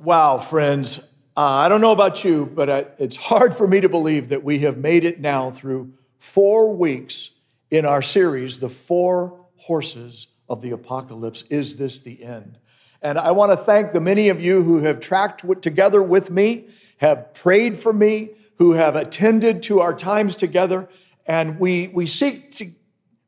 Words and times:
Wow, 0.00 0.38
friends. 0.38 0.98
Uh, 1.36 1.40
I 1.40 1.68
don't 1.68 1.80
know 1.80 1.90
about 1.90 2.22
you, 2.22 2.46
but 2.46 2.68
uh, 2.68 2.84
it's 2.98 3.16
hard 3.16 3.52
for 3.52 3.66
me 3.66 3.80
to 3.80 3.88
believe 3.88 4.28
that 4.28 4.44
we 4.44 4.60
have 4.60 4.76
made 4.76 5.04
it 5.04 5.18
now 5.18 5.50
through 5.50 5.92
four 6.18 6.72
weeks 6.72 7.32
in 7.68 7.84
our 7.84 8.00
series, 8.00 8.60
The 8.60 8.68
Four 8.68 9.46
Horses 9.56 10.28
of 10.48 10.62
the 10.62 10.70
Apocalypse. 10.70 11.42
Is 11.50 11.78
this 11.78 11.98
the 11.98 12.22
end? 12.22 12.58
And 13.02 13.18
I 13.18 13.32
want 13.32 13.50
to 13.50 13.56
thank 13.56 13.90
the 13.90 14.00
many 14.00 14.28
of 14.28 14.40
you 14.40 14.62
who 14.62 14.78
have 14.84 15.00
tracked 15.00 15.44
together 15.62 16.00
with 16.00 16.30
me, 16.30 16.68
have 16.98 17.34
prayed 17.34 17.76
for 17.76 17.92
me, 17.92 18.30
who 18.58 18.74
have 18.74 18.94
attended 18.94 19.64
to 19.64 19.80
our 19.80 19.94
times 19.94 20.36
together. 20.36 20.88
And 21.26 21.58
we, 21.58 21.88
we, 21.88 22.06
seek, 22.06 22.52
to, 22.52 22.70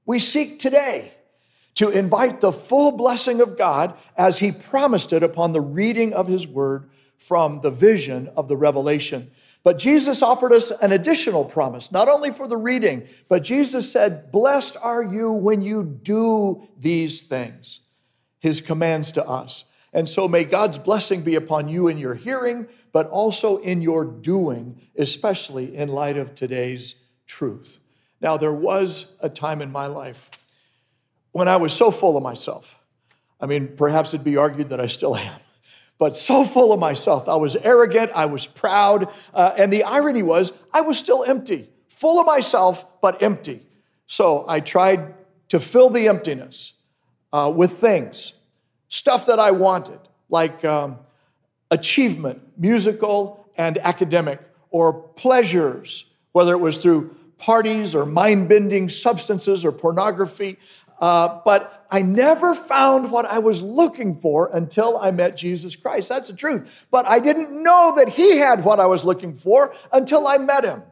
we 0.06 0.20
seek 0.20 0.60
today 0.60 1.14
to 1.80 1.88
invite 1.88 2.42
the 2.42 2.52
full 2.52 2.94
blessing 2.94 3.40
of 3.40 3.56
God 3.56 3.96
as 4.14 4.40
He 4.40 4.52
promised 4.52 5.14
it 5.14 5.22
upon 5.22 5.52
the 5.52 5.62
reading 5.62 6.12
of 6.12 6.28
His 6.28 6.46
word 6.46 6.90
from 7.16 7.62
the 7.62 7.70
vision 7.70 8.28
of 8.36 8.48
the 8.48 8.56
revelation. 8.56 9.30
But 9.62 9.78
Jesus 9.78 10.20
offered 10.20 10.52
us 10.52 10.70
an 10.70 10.92
additional 10.92 11.42
promise, 11.42 11.90
not 11.90 12.06
only 12.06 12.32
for 12.32 12.46
the 12.46 12.58
reading, 12.58 13.08
but 13.30 13.42
Jesus 13.42 13.90
said, 13.90 14.30
Blessed 14.30 14.76
are 14.82 15.02
you 15.02 15.32
when 15.32 15.62
you 15.62 15.82
do 15.82 16.68
these 16.76 17.26
things, 17.26 17.80
His 18.40 18.60
commands 18.60 19.10
to 19.12 19.26
us. 19.26 19.64
And 19.94 20.06
so 20.06 20.28
may 20.28 20.44
God's 20.44 20.76
blessing 20.76 21.22
be 21.22 21.34
upon 21.34 21.70
you 21.70 21.88
in 21.88 21.96
your 21.96 22.14
hearing, 22.14 22.68
but 22.92 23.08
also 23.08 23.56
in 23.56 23.80
your 23.80 24.04
doing, 24.04 24.82
especially 24.98 25.74
in 25.74 25.88
light 25.88 26.18
of 26.18 26.34
today's 26.34 27.06
truth. 27.26 27.78
Now, 28.20 28.36
there 28.36 28.52
was 28.52 29.16
a 29.20 29.30
time 29.30 29.62
in 29.62 29.72
my 29.72 29.86
life 29.86 30.30
when 31.32 31.48
I 31.48 31.56
was 31.56 31.72
so 31.72 31.90
full 31.90 32.16
of 32.16 32.22
myself. 32.22 32.78
I 33.40 33.46
mean, 33.46 33.76
perhaps 33.76 34.12
it'd 34.12 34.24
be 34.24 34.36
argued 34.36 34.70
that 34.70 34.80
I 34.80 34.86
still 34.86 35.16
am, 35.16 35.40
but 35.98 36.14
so 36.14 36.44
full 36.44 36.72
of 36.72 36.80
myself. 36.80 37.28
I 37.28 37.36
was 37.36 37.56
arrogant, 37.56 38.10
I 38.14 38.26
was 38.26 38.46
proud, 38.46 39.08
uh, 39.32 39.54
and 39.56 39.72
the 39.72 39.84
irony 39.84 40.22
was 40.22 40.52
I 40.74 40.82
was 40.82 40.98
still 40.98 41.24
empty, 41.24 41.68
full 41.88 42.20
of 42.20 42.26
myself, 42.26 43.00
but 43.00 43.22
empty. 43.22 43.62
So 44.06 44.44
I 44.48 44.60
tried 44.60 45.14
to 45.48 45.60
fill 45.60 45.90
the 45.90 46.08
emptiness 46.08 46.74
uh, 47.32 47.52
with 47.54 47.72
things, 47.72 48.32
stuff 48.88 49.26
that 49.26 49.38
I 49.38 49.52
wanted, 49.52 50.00
like 50.28 50.64
um, 50.64 50.98
achievement, 51.70 52.42
musical 52.56 53.48
and 53.56 53.78
academic, 53.78 54.40
or 54.70 54.92
pleasures, 54.92 56.06
whether 56.32 56.52
it 56.52 56.58
was 56.58 56.78
through 56.78 57.14
parties 57.38 57.94
or 57.94 58.04
mind 58.04 58.48
bending 58.48 58.88
substances 58.88 59.64
or 59.64 59.72
pornography. 59.72 60.58
Uh, 61.00 61.40
but 61.46 61.86
I 61.90 62.02
never 62.02 62.54
found 62.54 63.10
what 63.10 63.24
I 63.24 63.38
was 63.38 63.62
looking 63.62 64.14
for 64.14 64.50
until 64.52 64.98
I 64.98 65.10
met 65.10 65.36
Jesus 65.36 65.74
Christ. 65.74 66.10
That's 66.10 66.28
the 66.28 66.36
truth. 66.36 66.86
But 66.90 67.06
I 67.06 67.20
didn't 67.20 67.62
know 67.62 67.94
that 67.96 68.10
He 68.10 68.36
had 68.36 68.64
what 68.64 68.78
I 68.78 68.86
was 68.86 69.04
looking 69.04 69.34
for 69.34 69.72
until 69.92 70.26
I 70.26 70.36
met 70.36 70.64
Him. 70.64 70.82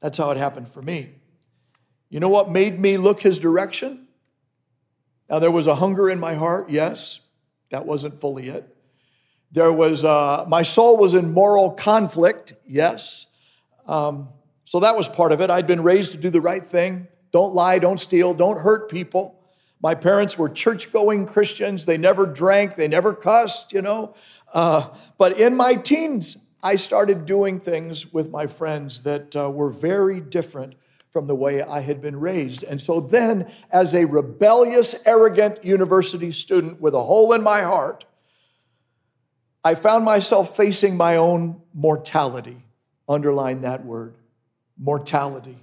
That's 0.00 0.18
how 0.18 0.30
it 0.30 0.36
happened 0.36 0.68
for 0.68 0.82
me. 0.82 1.10
You 2.08 2.18
know 2.18 2.28
what 2.28 2.50
made 2.50 2.80
me 2.80 2.96
look 2.96 3.20
His 3.20 3.38
direction? 3.38 4.08
Now, 5.28 5.38
there 5.38 5.52
was 5.52 5.68
a 5.68 5.76
hunger 5.76 6.10
in 6.10 6.18
my 6.18 6.34
heart, 6.34 6.68
yes, 6.68 7.20
that 7.70 7.86
wasn't 7.86 8.20
fully 8.20 8.48
it. 8.48 8.76
There 9.52 9.72
was, 9.72 10.04
uh, 10.04 10.44
my 10.48 10.62
soul 10.62 10.96
was 10.96 11.14
in 11.14 11.32
moral 11.32 11.70
conflict, 11.70 12.54
yes. 12.66 13.26
Um, 13.86 14.30
so 14.64 14.80
that 14.80 14.96
was 14.96 15.06
part 15.06 15.30
of 15.30 15.40
it. 15.40 15.48
I'd 15.48 15.68
been 15.68 15.84
raised 15.84 16.12
to 16.12 16.18
do 16.18 16.30
the 16.30 16.40
right 16.40 16.66
thing. 16.66 17.06
Don't 17.32 17.54
lie, 17.54 17.78
don't 17.78 18.00
steal, 18.00 18.34
don't 18.34 18.58
hurt 18.58 18.90
people. 18.90 19.36
My 19.82 19.94
parents 19.94 20.36
were 20.36 20.48
church 20.48 20.92
going 20.92 21.26
Christians. 21.26 21.86
They 21.86 21.96
never 21.96 22.26
drank, 22.26 22.76
they 22.76 22.88
never 22.88 23.14
cussed, 23.14 23.72
you 23.72 23.82
know. 23.82 24.14
Uh, 24.52 24.88
but 25.16 25.38
in 25.38 25.56
my 25.56 25.74
teens, 25.74 26.36
I 26.62 26.76
started 26.76 27.24
doing 27.24 27.58
things 27.58 28.12
with 28.12 28.30
my 28.30 28.46
friends 28.46 29.04
that 29.04 29.34
uh, 29.34 29.50
were 29.50 29.70
very 29.70 30.20
different 30.20 30.74
from 31.10 31.26
the 31.26 31.34
way 31.34 31.62
I 31.62 31.80
had 31.80 32.02
been 32.02 32.20
raised. 32.20 32.62
And 32.62 32.80
so 32.80 33.00
then, 33.00 33.50
as 33.72 33.94
a 33.94 34.04
rebellious, 34.04 34.94
arrogant 35.06 35.64
university 35.64 36.30
student 36.30 36.80
with 36.80 36.94
a 36.94 37.02
hole 37.02 37.32
in 37.32 37.42
my 37.42 37.62
heart, 37.62 38.04
I 39.64 39.74
found 39.74 40.04
myself 40.04 40.56
facing 40.56 40.96
my 40.96 41.16
own 41.16 41.62
mortality. 41.74 42.64
Underline 43.08 43.62
that 43.62 43.84
word 43.84 44.14
mortality 44.78 45.58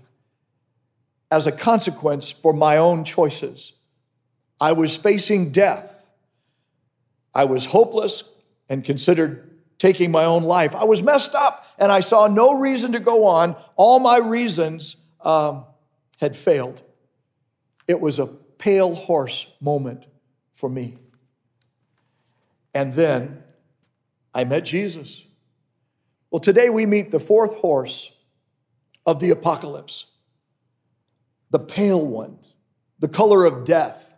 as 1.30 1.46
a 1.46 1.52
consequence 1.52 2.32
for 2.32 2.54
my 2.54 2.78
own 2.78 3.04
choices. 3.04 3.74
I 4.60 4.72
was 4.72 4.96
facing 4.96 5.52
death. 5.52 6.06
I 7.34 7.46
was 7.46 7.68
hopeless 7.68 8.34
and 8.70 8.84
considered 8.84 9.58
taking 9.78 10.12
my 10.12 10.26
own 10.26 10.44
life. 10.44 10.76
I 10.76 10.86
was 10.86 11.04
messed 11.04 11.36
up 11.36 11.66
and 11.78 11.92
I 11.92 12.00
saw 12.00 12.28
no 12.28 12.54
reason 12.54 12.94
to 12.94 13.00
go 13.00 13.26
on. 13.26 13.56
All 13.76 14.00
my 14.00 14.18
reasons 14.18 15.04
um, 15.22 15.66
had 16.20 16.36
failed. 16.36 16.82
It 17.88 18.02
was 18.02 18.20
a 18.20 18.28
pale 18.58 18.96
horse 18.96 19.56
moment 19.62 20.06
for 20.54 20.70
me. 20.70 20.98
And 22.74 22.94
then 22.94 23.44
I 24.34 24.44
met 24.44 24.66
Jesus. 24.66 25.26
Well, 26.32 26.40
today 26.40 26.70
we 26.70 26.86
meet 26.86 27.12
the 27.12 27.20
fourth 27.20 27.56
horse 27.58 28.16
of 29.06 29.20
the 29.20 29.30
apocalypse 29.30 30.08
the 31.50 31.60
pale 31.60 32.06
one, 32.06 32.40
the 33.00 33.08
color 33.08 33.46
of 33.46 33.66
death. 33.66 34.14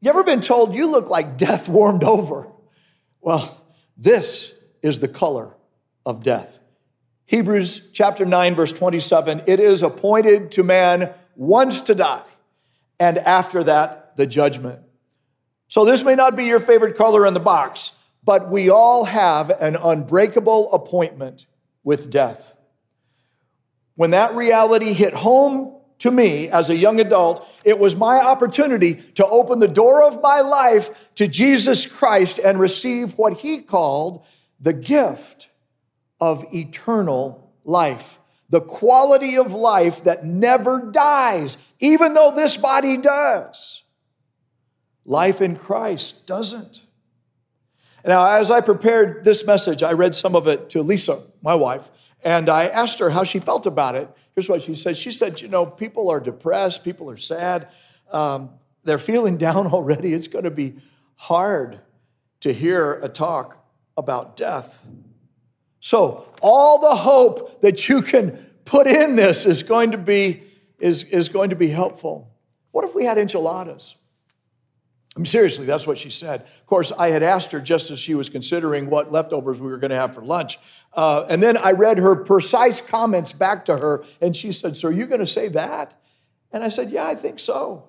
You 0.00 0.10
ever 0.10 0.24
been 0.24 0.40
told 0.40 0.74
you 0.74 0.90
look 0.90 1.10
like 1.10 1.36
death 1.36 1.68
warmed 1.68 2.04
over? 2.04 2.46
Well, 3.20 3.64
this 3.96 4.58
is 4.82 4.98
the 4.98 5.08
color 5.08 5.54
of 6.04 6.22
death. 6.22 6.60
Hebrews 7.26 7.92
chapter 7.92 8.24
9, 8.24 8.54
verse 8.54 8.72
27 8.72 9.42
it 9.46 9.60
is 9.60 9.82
appointed 9.82 10.50
to 10.52 10.62
man 10.62 11.12
once 11.36 11.82
to 11.82 11.94
die, 11.94 12.22
and 12.98 13.18
after 13.18 13.64
that, 13.64 14.16
the 14.16 14.26
judgment. 14.26 14.80
So, 15.68 15.84
this 15.84 16.04
may 16.04 16.14
not 16.14 16.36
be 16.36 16.44
your 16.44 16.60
favorite 16.60 16.96
color 16.96 17.24
in 17.24 17.32
the 17.32 17.40
box, 17.40 17.92
but 18.22 18.50
we 18.50 18.68
all 18.68 19.04
have 19.04 19.50
an 19.50 19.76
unbreakable 19.76 20.72
appointment 20.72 21.46
with 21.82 22.10
death. 22.10 22.54
When 23.94 24.10
that 24.10 24.34
reality 24.34 24.92
hit 24.92 25.14
home 25.14 25.80
to 26.02 26.10
me 26.10 26.48
as 26.48 26.68
a 26.68 26.76
young 26.76 26.98
adult, 26.98 27.48
it 27.64 27.78
was 27.78 27.94
my 27.94 28.18
opportunity 28.18 28.94
to 28.94 29.24
open 29.24 29.60
the 29.60 29.68
door 29.68 30.02
of 30.02 30.20
my 30.20 30.40
life 30.40 31.14
to 31.14 31.28
Jesus 31.28 31.86
Christ 31.86 32.40
and 32.40 32.58
receive 32.58 33.18
what 33.18 33.38
he 33.38 33.60
called 33.60 34.26
the 34.58 34.72
gift 34.72 35.48
of 36.20 36.44
eternal 36.52 37.52
life. 37.62 38.18
The 38.48 38.60
quality 38.60 39.38
of 39.38 39.52
life 39.52 40.02
that 40.02 40.24
never 40.24 40.90
dies, 40.90 41.56
even 41.78 42.14
though 42.14 42.32
this 42.34 42.56
body 42.56 42.96
does. 42.96 43.84
Life 45.04 45.40
in 45.40 45.54
Christ 45.54 46.26
doesn't. 46.26 46.80
Now, 48.04 48.26
as 48.26 48.50
I 48.50 48.60
prepared 48.60 49.22
this 49.22 49.46
message, 49.46 49.84
I 49.84 49.92
read 49.92 50.16
some 50.16 50.34
of 50.34 50.48
it 50.48 50.68
to 50.70 50.82
Lisa, 50.82 51.22
my 51.42 51.54
wife, 51.54 51.92
and 52.24 52.48
I 52.48 52.66
asked 52.66 52.98
her 52.98 53.10
how 53.10 53.22
she 53.22 53.38
felt 53.38 53.66
about 53.66 53.94
it. 53.94 54.08
Here's 54.34 54.48
what 54.48 54.62
she 54.62 54.74
said. 54.74 54.96
She 54.96 55.12
said, 55.12 55.40
You 55.40 55.48
know, 55.48 55.66
people 55.66 56.10
are 56.10 56.20
depressed, 56.20 56.84
people 56.84 57.10
are 57.10 57.16
sad, 57.16 57.68
um, 58.10 58.50
they're 58.84 58.98
feeling 58.98 59.36
down 59.48 59.66
already. 59.66 60.12
It's 60.12 60.28
going 60.28 60.44
to 60.44 60.50
be 60.50 60.76
hard 61.16 61.80
to 62.40 62.52
hear 62.52 62.94
a 62.94 63.08
talk 63.08 63.64
about 63.96 64.36
death. 64.36 64.86
So, 65.80 66.26
all 66.40 66.78
the 66.78 66.94
hope 66.94 67.60
that 67.60 67.88
you 67.88 68.02
can 68.02 68.38
put 68.64 68.86
in 68.86 69.16
this 69.16 69.44
is 69.46 69.62
going 69.62 69.90
to 69.92 69.98
be, 69.98 70.42
is, 70.78 71.04
is 71.04 71.28
going 71.28 71.50
to 71.50 71.56
be 71.56 71.68
helpful. 71.68 72.30
What 72.70 72.84
if 72.84 72.94
we 72.94 73.04
had 73.04 73.18
enchiladas? 73.18 73.96
I 75.14 75.18
mean, 75.18 75.26
seriously, 75.26 75.66
that's 75.66 75.86
what 75.86 75.98
she 75.98 76.08
said. 76.08 76.40
Of 76.40 76.66
course, 76.66 76.90
I 76.90 77.10
had 77.10 77.22
asked 77.22 77.52
her 77.52 77.60
just 77.60 77.90
as 77.90 77.98
she 77.98 78.14
was 78.14 78.30
considering 78.30 78.88
what 78.88 79.12
leftovers 79.12 79.60
we 79.60 79.70
were 79.70 79.76
going 79.76 79.90
to 79.90 79.96
have 79.96 80.14
for 80.14 80.22
lunch. 80.22 80.58
Uh, 80.94 81.26
and 81.28 81.42
then 81.42 81.58
I 81.58 81.72
read 81.72 81.98
her 81.98 82.16
precise 82.16 82.80
comments 82.80 83.32
back 83.32 83.66
to 83.66 83.76
her, 83.76 84.02
and 84.22 84.34
she 84.34 84.52
said, 84.52 84.76
So 84.76 84.88
are 84.88 84.92
you 84.92 85.06
going 85.06 85.20
to 85.20 85.26
say 85.26 85.48
that? 85.48 86.00
And 86.50 86.64
I 86.64 86.70
said, 86.70 86.90
Yeah, 86.90 87.06
I 87.06 87.14
think 87.14 87.40
so. 87.40 87.84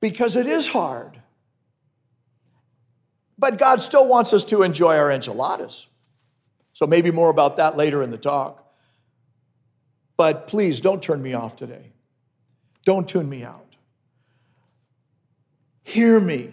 Because 0.00 0.36
it 0.36 0.46
is 0.46 0.68
hard. 0.68 1.20
But 3.38 3.58
God 3.58 3.82
still 3.82 4.08
wants 4.08 4.32
us 4.32 4.44
to 4.44 4.62
enjoy 4.62 4.96
our 4.96 5.10
enchiladas. 5.10 5.86
So 6.72 6.86
maybe 6.86 7.10
more 7.10 7.30
about 7.30 7.56
that 7.58 7.76
later 7.76 8.02
in 8.02 8.10
the 8.10 8.18
talk. 8.18 8.64
But 10.16 10.48
please 10.48 10.80
don't 10.80 11.02
turn 11.02 11.22
me 11.22 11.34
off 11.34 11.56
today. 11.56 11.92
Don't 12.84 13.08
tune 13.08 13.28
me 13.28 13.44
out. 13.44 13.67
Hear 15.88 16.20
me 16.20 16.52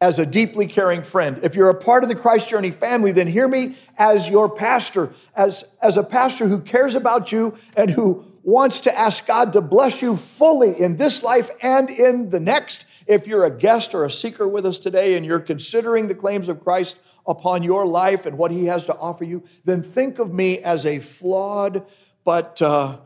as 0.00 0.18
a 0.18 0.26
deeply 0.26 0.66
caring 0.66 1.04
friend. 1.04 1.38
If 1.44 1.54
you're 1.54 1.70
a 1.70 1.80
part 1.80 2.02
of 2.02 2.08
the 2.08 2.16
Christ 2.16 2.50
Journey 2.50 2.72
family, 2.72 3.12
then 3.12 3.28
hear 3.28 3.46
me 3.46 3.76
as 3.96 4.28
your 4.28 4.48
pastor, 4.48 5.12
as, 5.36 5.76
as 5.80 5.96
a 5.96 6.02
pastor 6.02 6.48
who 6.48 6.60
cares 6.60 6.96
about 6.96 7.30
you 7.30 7.56
and 7.76 7.88
who 7.88 8.24
wants 8.42 8.80
to 8.80 8.98
ask 8.98 9.28
God 9.28 9.52
to 9.52 9.60
bless 9.60 10.02
you 10.02 10.16
fully 10.16 10.76
in 10.76 10.96
this 10.96 11.22
life 11.22 11.50
and 11.62 11.88
in 11.88 12.30
the 12.30 12.40
next. 12.40 12.84
If 13.06 13.28
you're 13.28 13.44
a 13.44 13.56
guest 13.56 13.94
or 13.94 14.04
a 14.04 14.10
seeker 14.10 14.48
with 14.48 14.66
us 14.66 14.80
today 14.80 15.16
and 15.16 15.24
you're 15.24 15.38
considering 15.38 16.08
the 16.08 16.16
claims 16.16 16.48
of 16.48 16.58
Christ 16.58 16.98
upon 17.28 17.62
your 17.62 17.86
life 17.86 18.26
and 18.26 18.36
what 18.36 18.50
he 18.50 18.66
has 18.66 18.86
to 18.86 18.96
offer 18.96 19.22
you, 19.22 19.44
then 19.64 19.84
think 19.84 20.18
of 20.18 20.34
me 20.34 20.58
as 20.58 20.84
a 20.84 20.98
flawed 20.98 21.86
but, 22.24 22.60
uh, 22.60 22.96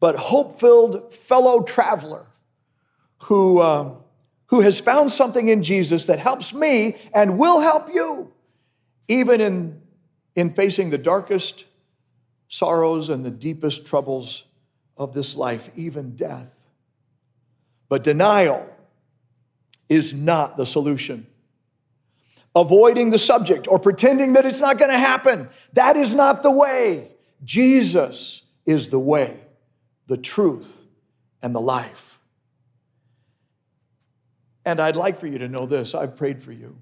but 0.00 0.16
hope 0.16 0.58
filled 0.58 1.12
fellow 1.12 1.62
traveler 1.62 2.28
who. 3.24 3.58
Uh, 3.58 3.96
who 4.52 4.60
has 4.60 4.78
found 4.78 5.10
something 5.10 5.48
in 5.48 5.62
Jesus 5.62 6.04
that 6.04 6.18
helps 6.18 6.52
me 6.52 6.94
and 7.14 7.38
will 7.38 7.60
help 7.60 7.88
you, 7.90 8.30
even 9.08 9.40
in, 9.40 9.80
in 10.34 10.50
facing 10.50 10.90
the 10.90 10.98
darkest 10.98 11.64
sorrows 12.48 13.08
and 13.08 13.24
the 13.24 13.30
deepest 13.30 13.86
troubles 13.86 14.44
of 14.98 15.14
this 15.14 15.36
life, 15.36 15.70
even 15.74 16.14
death. 16.14 16.66
But 17.88 18.04
denial 18.04 18.68
is 19.88 20.12
not 20.12 20.58
the 20.58 20.66
solution. 20.66 21.26
Avoiding 22.54 23.08
the 23.08 23.18
subject 23.18 23.66
or 23.66 23.78
pretending 23.78 24.34
that 24.34 24.44
it's 24.44 24.60
not 24.60 24.76
going 24.76 24.90
to 24.90 24.98
happen, 24.98 25.48
that 25.72 25.96
is 25.96 26.14
not 26.14 26.42
the 26.42 26.50
way. 26.50 27.10
Jesus 27.42 28.50
is 28.66 28.90
the 28.90 29.00
way, 29.00 29.34
the 30.08 30.18
truth, 30.18 30.84
and 31.42 31.54
the 31.54 31.60
life. 31.60 32.11
And 34.64 34.80
I'd 34.80 34.96
like 34.96 35.16
for 35.16 35.26
you 35.26 35.38
to 35.38 35.48
know 35.48 35.66
this 35.66 35.94
I've 35.94 36.16
prayed 36.16 36.42
for 36.42 36.52
you. 36.52 36.76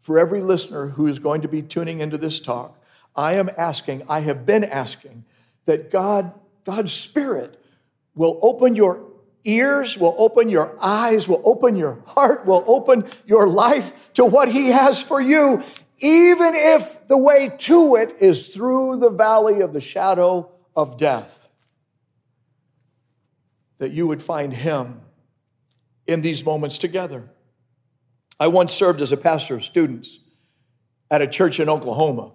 For 0.00 0.18
every 0.18 0.42
listener 0.42 0.88
who 0.88 1.06
is 1.06 1.18
going 1.18 1.40
to 1.42 1.48
be 1.48 1.62
tuning 1.62 2.00
into 2.00 2.18
this 2.18 2.40
talk, 2.40 2.78
I 3.16 3.34
am 3.34 3.48
asking, 3.56 4.02
I 4.08 4.20
have 4.20 4.44
been 4.44 4.64
asking, 4.64 5.24
that 5.64 5.90
God, 5.90 6.32
God's 6.64 6.92
Spirit 6.92 7.58
will 8.14 8.38
open 8.42 8.76
your 8.76 9.06
ears, 9.44 9.96
will 9.96 10.14
open 10.18 10.48
your 10.48 10.76
eyes, 10.82 11.28
will 11.28 11.42
open 11.44 11.76
your 11.76 12.02
heart, 12.06 12.44
will 12.44 12.64
open 12.66 13.04
your 13.26 13.46
life 13.46 14.12
to 14.14 14.24
what 14.24 14.48
He 14.48 14.68
has 14.68 15.00
for 15.00 15.20
you, 15.20 15.62
even 15.98 16.54
if 16.54 17.06
the 17.08 17.18
way 17.18 17.50
to 17.58 17.96
it 17.96 18.14
is 18.20 18.48
through 18.48 18.98
the 18.98 19.10
valley 19.10 19.60
of 19.60 19.72
the 19.72 19.80
shadow 19.80 20.50
of 20.74 20.96
death. 20.96 21.48
That 23.78 23.92
you 23.92 24.06
would 24.06 24.22
find 24.22 24.52
Him 24.52 25.00
in 26.06 26.22
these 26.22 26.44
moments 26.44 26.78
together. 26.78 27.30
I 28.38 28.48
once 28.48 28.72
served 28.72 29.00
as 29.00 29.12
a 29.12 29.16
pastor 29.16 29.54
of 29.54 29.64
students 29.64 30.18
at 31.10 31.22
a 31.22 31.26
church 31.26 31.60
in 31.60 31.68
Oklahoma, 31.68 32.32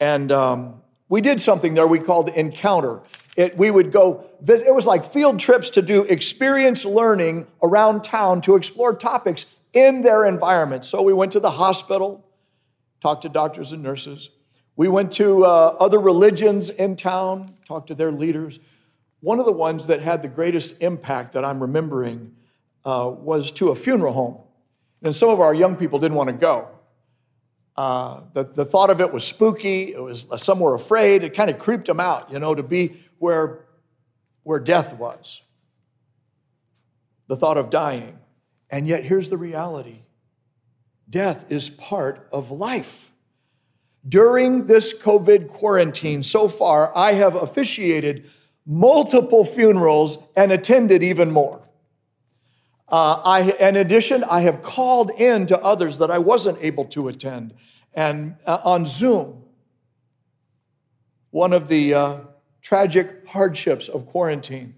and 0.00 0.32
um, 0.32 0.82
we 1.08 1.20
did 1.20 1.40
something 1.40 1.74
there 1.74 1.86
we 1.86 2.00
called 2.00 2.28
Encounter. 2.30 3.02
It, 3.36 3.56
we 3.56 3.70
would 3.70 3.92
go 3.92 4.26
visit, 4.40 4.68
it 4.68 4.74
was 4.74 4.86
like 4.86 5.04
field 5.04 5.38
trips 5.38 5.70
to 5.70 5.82
do 5.82 6.02
experience 6.02 6.84
learning 6.84 7.46
around 7.62 8.02
town 8.02 8.40
to 8.42 8.56
explore 8.56 8.94
topics 8.94 9.46
in 9.72 10.02
their 10.02 10.26
environment. 10.26 10.84
So 10.84 11.02
we 11.02 11.12
went 11.12 11.32
to 11.32 11.40
the 11.40 11.52
hospital, 11.52 12.26
talked 13.00 13.22
to 13.22 13.28
doctors 13.28 13.72
and 13.72 13.82
nurses. 13.82 14.30
We 14.76 14.88
went 14.88 15.12
to 15.14 15.44
uh, 15.44 15.76
other 15.80 15.98
religions 15.98 16.70
in 16.70 16.96
town, 16.96 17.54
talked 17.66 17.88
to 17.88 17.94
their 17.94 18.12
leaders. 18.12 18.58
One 19.20 19.38
of 19.38 19.46
the 19.46 19.52
ones 19.52 19.86
that 19.86 20.02
had 20.02 20.22
the 20.22 20.28
greatest 20.28 20.82
impact 20.82 21.32
that 21.32 21.44
I'm 21.44 21.60
remembering 21.60 22.34
uh, 22.88 23.10
was 23.10 23.50
to 23.50 23.68
a 23.68 23.74
funeral 23.74 24.14
home. 24.14 24.38
And 25.02 25.14
some 25.14 25.28
of 25.28 25.40
our 25.40 25.54
young 25.54 25.76
people 25.76 25.98
didn't 25.98 26.16
want 26.16 26.30
to 26.30 26.34
go. 26.34 26.68
Uh, 27.76 28.22
the, 28.32 28.44
the 28.44 28.64
thought 28.64 28.88
of 28.88 29.02
it 29.02 29.12
was 29.12 29.24
spooky. 29.24 29.92
It 29.92 30.02
was 30.02 30.26
some 30.42 30.58
were 30.58 30.74
afraid. 30.74 31.22
It 31.22 31.34
kind 31.34 31.50
of 31.50 31.58
creeped 31.58 31.86
them 31.86 32.00
out, 32.00 32.32
you 32.32 32.38
know, 32.38 32.54
to 32.54 32.62
be 32.62 32.96
where, 33.18 33.66
where 34.42 34.58
death 34.58 34.96
was. 34.96 35.42
The 37.26 37.36
thought 37.36 37.58
of 37.58 37.68
dying. 37.68 38.20
And 38.70 38.88
yet, 38.88 39.04
here's 39.04 39.28
the 39.28 39.36
reality 39.36 40.04
death 41.10 41.52
is 41.52 41.68
part 41.68 42.26
of 42.32 42.50
life. 42.50 43.12
During 44.08 44.64
this 44.64 44.98
COVID 44.98 45.48
quarantine 45.48 46.22
so 46.22 46.48
far, 46.48 46.96
I 46.96 47.12
have 47.12 47.34
officiated 47.34 48.30
multiple 48.64 49.44
funerals 49.44 50.26
and 50.34 50.52
attended 50.52 51.02
even 51.02 51.30
more. 51.30 51.67
Uh, 52.88 53.20
I, 53.24 53.52
in 53.60 53.76
addition, 53.76 54.24
I 54.24 54.40
have 54.40 54.62
called 54.62 55.10
in 55.10 55.46
to 55.46 55.62
others 55.62 55.98
that 55.98 56.10
I 56.10 56.18
wasn't 56.18 56.58
able 56.60 56.86
to 56.86 57.08
attend 57.08 57.54
and 57.94 58.36
uh, 58.46 58.60
on 58.64 58.86
Zoom. 58.86 59.44
One 61.30 61.52
of 61.52 61.68
the 61.68 61.92
uh, 61.92 62.16
tragic 62.62 63.26
hardships 63.28 63.88
of 63.88 64.06
quarantine 64.06 64.76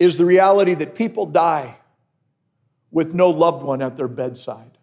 is 0.00 0.16
the 0.16 0.24
reality 0.24 0.74
that 0.74 0.96
people 0.96 1.26
die 1.26 1.76
with 2.90 3.14
no 3.14 3.30
loved 3.30 3.62
one 3.62 3.80
at 3.80 3.96
their 3.96 4.08
bedside. 4.08 4.78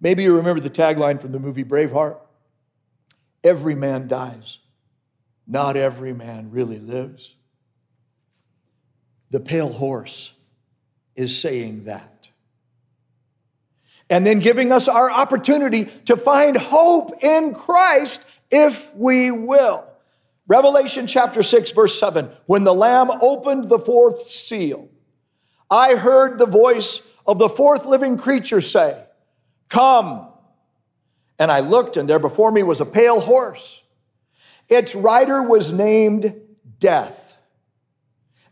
Maybe 0.00 0.22
you 0.22 0.36
remember 0.36 0.60
the 0.60 0.70
tagline 0.70 1.20
from 1.20 1.32
the 1.32 1.40
movie 1.40 1.64
Braveheart 1.64 2.18
Every 3.44 3.74
man 3.74 4.08
dies, 4.08 4.58
not 5.46 5.76
every 5.76 6.12
man 6.12 6.50
really 6.50 6.78
lives. 6.78 7.36
The 9.30 9.40
pale 9.40 9.72
horse 9.72 10.34
is 11.16 11.38
saying 11.38 11.84
that. 11.84 12.30
And 14.10 14.24
then 14.24 14.38
giving 14.38 14.72
us 14.72 14.88
our 14.88 15.10
opportunity 15.10 15.84
to 16.06 16.16
find 16.16 16.56
hope 16.56 17.22
in 17.22 17.54
Christ 17.54 18.26
if 18.50 18.94
we 18.94 19.30
will. 19.30 19.84
Revelation 20.46 21.06
chapter 21.06 21.42
6, 21.42 21.72
verse 21.72 21.98
7 21.98 22.30
When 22.46 22.64
the 22.64 22.74
Lamb 22.74 23.10
opened 23.20 23.64
the 23.64 23.78
fourth 23.78 24.22
seal, 24.22 24.88
I 25.70 25.96
heard 25.96 26.38
the 26.38 26.46
voice 26.46 27.06
of 27.26 27.38
the 27.38 27.50
fourth 27.50 27.84
living 27.84 28.16
creature 28.16 28.62
say, 28.62 29.04
Come. 29.68 30.26
And 31.38 31.52
I 31.52 31.60
looked, 31.60 31.96
and 31.96 32.08
there 32.08 32.18
before 32.18 32.50
me 32.50 32.62
was 32.62 32.80
a 32.80 32.86
pale 32.86 33.20
horse. 33.20 33.82
Its 34.68 34.94
rider 34.94 35.42
was 35.42 35.72
named 35.72 36.34
Death 36.78 37.37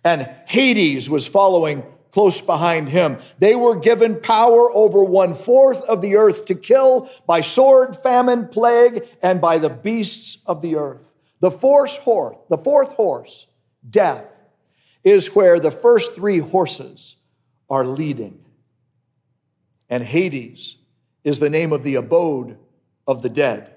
and 0.06 0.30
Hades 0.46 1.10
was 1.10 1.26
following 1.26 1.82
close 2.12 2.40
behind 2.40 2.88
him. 2.88 3.18
They 3.40 3.56
were 3.56 3.74
given 3.74 4.20
power 4.20 4.70
over 4.72 5.02
one 5.02 5.34
fourth 5.34 5.86
of 5.88 6.00
the 6.00 6.14
earth 6.14 6.46
to 6.46 6.54
kill 6.54 7.10
by 7.26 7.40
sword, 7.40 7.96
famine, 7.96 8.46
plague, 8.46 9.04
and 9.20 9.40
by 9.40 9.58
the 9.58 9.68
beasts 9.68 10.44
of 10.46 10.62
the 10.62 10.76
earth. 10.76 11.16
The 11.40 11.50
fourth 11.50 11.98
horse, 11.98 12.38
the 12.48 12.56
fourth 12.56 12.92
horse, 12.92 13.48
death, 13.90 14.30
is 15.02 15.34
where 15.34 15.58
the 15.58 15.72
first 15.72 16.14
three 16.14 16.38
horses 16.38 17.16
are 17.68 17.84
leading. 17.84 18.44
And 19.90 20.04
Hades 20.04 20.76
is 21.24 21.40
the 21.40 21.50
name 21.50 21.72
of 21.72 21.82
the 21.82 21.96
abode 21.96 22.58
of 23.08 23.22
the 23.22 23.28
dead. 23.28 23.75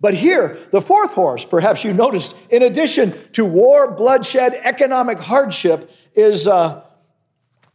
But 0.00 0.14
here, 0.14 0.58
the 0.70 0.80
fourth 0.80 1.12
horse, 1.12 1.44
perhaps 1.44 1.82
you 1.82 1.92
noticed, 1.92 2.36
in 2.50 2.62
addition 2.62 3.14
to 3.32 3.44
war, 3.44 3.90
bloodshed, 3.90 4.54
economic 4.62 5.18
hardship, 5.18 5.90
is, 6.14 6.46
uh, 6.46 6.82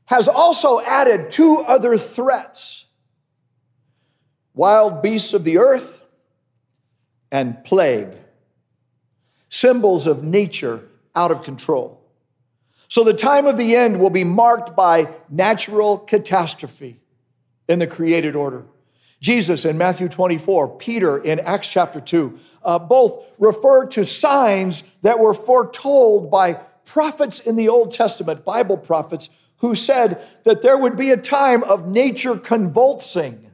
has 0.05 0.27
also 0.27 0.81
added 0.81 1.31
two 1.31 1.63
other 1.67 1.97
threats 1.97 2.85
wild 4.53 5.01
beasts 5.01 5.33
of 5.33 5.43
the 5.45 5.57
earth 5.57 6.03
and 7.31 7.63
plague, 7.63 8.13
symbols 9.49 10.05
of 10.05 10.23
nature 10.23 10.87
out 11.15 11.31
of 11.31 11.43
control. 11.43 12.01
So 12.89 13.05
the 13.05 13.13
time 13.13 13.47
of 13.47 13.55
the 13.55 13.75
end 13.75 14.01
will 14.01 14.09
be 14.09 14.25
marked 14.25 14.75
by 14.75 15.15
natural 15.29 15.97
catastrophe 15.97 16.99
in 17.69 17.79
the 17.79 17.87
created 17.87 18.35
order. 18.35 18.65
Jesus 19.21 19.65
in 19.65 19.77
Matthew 19.77 20.09
24, 20.09 20.77
Peter 20.77 21.17
in 21.17 21.39
Acts 21.39 21.67
chapter 21.67 22.01
2, 22.01 22.39
uh, 22.63 22.79
both 22.79 23.35
refer 23.37 23.85
to 23.87 24.03
signs 24.03 24.81
that 25.03 25.19
were 25.19 25.35
foretold 25.35 26.31
by 26.31 26.55
prophets 26.85 27.39
in 27.39 27.55
the 27.55 27.69
Old 27.69 27.91
Testament, 27.93 28.43
Bible 28.43 28.77
prophets, 28.77 29.29
who 29.57 29.75
said 29.75 30.19
that 30.43 30.63
there 30.63 30.77
would 30.77 30.97
be 30.97 31.11
a 31.11 31.17
time 31.17 31.63
of 31.63 31.87
nature 31.87 32.35
convulsing. 32.35 33.51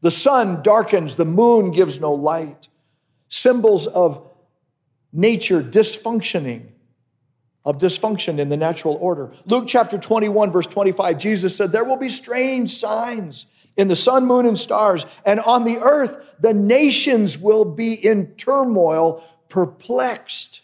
The 0.00 0.10
sun 0.10 0.62
darkens, 0.62 1.16
the 1.16 1.26
moon 1.26 1.70
gives 1.70 2.00
no 2.00 2.14
light. 2.14 2.68
Symbols 3.28 3.86
of 3.86 4.26
nature 5.12 5.62
dysfunctioning, 5.62 6.68
of 7.62 7.76
dysfunction 7.76 8.38
in 8.38 8.48
the 8.48 8.56
natural 8.56 8.94
order. 8.94 9.30
Luke 9.44 9.66
chapter 9.68 9.98
21, 9.98 10.50
verse 10.50 10.66
25, 10.66 11.18
Jesus 11.18 11.54
said, 11.54 11.72
There 11.72 11.84
will 11.84 11.98
be 11.98 12.08
strange 12.08 12.78
signs 12.78 13.46
in 13.76 13.88
the 13.88 13.96
sun, 13.96 14.26
moon, 14.26 14.46
and 14.46 14.58
stars. 14.58 15.06
And 15.24 15.40
on 15.40 15.64
the 15.64 15.78
earth, 15.78 16.36
the 16.40 16.54
nations 16.54 17.38
will 17.38 17.64
be 17.64 17.94
in 17.94 18.34
turmoil, 18.34 19.22
perplexed 19.48 20.62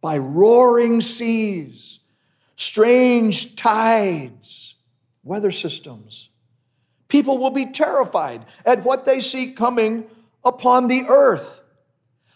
by 0.00 0.18
roaring 0.18 1.00
seas, 1.00 2.00
strange 2.56 3.56
tides, 3.56 4.74
weather 5.24 5.50
systems. 5.50 6.30
People 7.08 7.38
will 7.38 7.50
be 7.50 7.66
terrified 7.66 8.44
at 8.64 8.84
what 8.84 9.04
they 9.04 9.20
see 9.20 9.52
coming 9.52 10.06
upon 10.44 10.88
the 10.88 11.04
earth. 11.08 11.60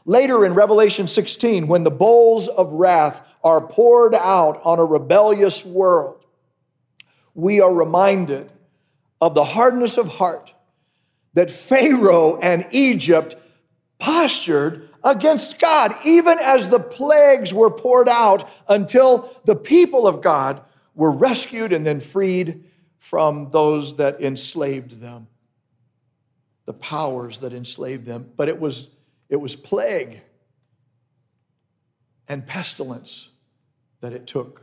Later 0.05 0.45
in 0.45 0.55
Revelation 0.55 1.09
16, 1.09 1.67
when 1.67 1.85
the 1.85 1.91
bowls 1.91 2.49
of 2.49 2.73
wrath 2.73 3.27
are 3.45 3.61
poured 3.61 4.15
out 4.15 4.61
on 4.65 4.79
a 4.79 4.85
rebellious 4.85 5.65
world, 5.65 6.25
we 7.35 7.61
are 7.61 7.73
reminded 7.73 8.51
of 9.21 9.35
the 9.35 9.45
hardness 9.45 9.99
of 9.99 10.09
heart 10.09 10.55
that 11.35 11.51
Pharaoh 11.51 12.39
and 12.39 12.67
Egypt 12.73 13.37
postured 13.99 14.89
against 15.05 15.59
God, 15.61 15.95
even 16.05 16.39
as 16.39 16.69
the 16.69 16.81
plagues 16.81 17.55
were 17.55 17.71
poured 17.71 18.09
out 18.09 18.51
until 18.69 19.31
the 19.45 19.57
people 19.57 20.07
of 20.07 20.23
God 20.23 20.63
were 20.95 21.13
rescued 21.13 21.73
and 21.73 21.87
then 21.87 22.01
freed 22.01 22.65
from 22.99 23.51
those 23.51 23.97
that 23.97 24.21
enslaved 24.21 25.01
them, 25.01 25.29
the 26.67 26.75
powers 26.75 27.39
that 27.39 27.53
enslaved 27.53 28.07
them. 28.07 28.31
But 28.37 28.49
it 28.49 28.61
was, 28.61 28.91
it 29.29 29.37
was 29.37 29.57
plague 29.57 30.21
and 32.29 32.47
pestilence 32.47 33.31
that 34.01 34.13
it 34.13 34.27
took. 34.27 34.63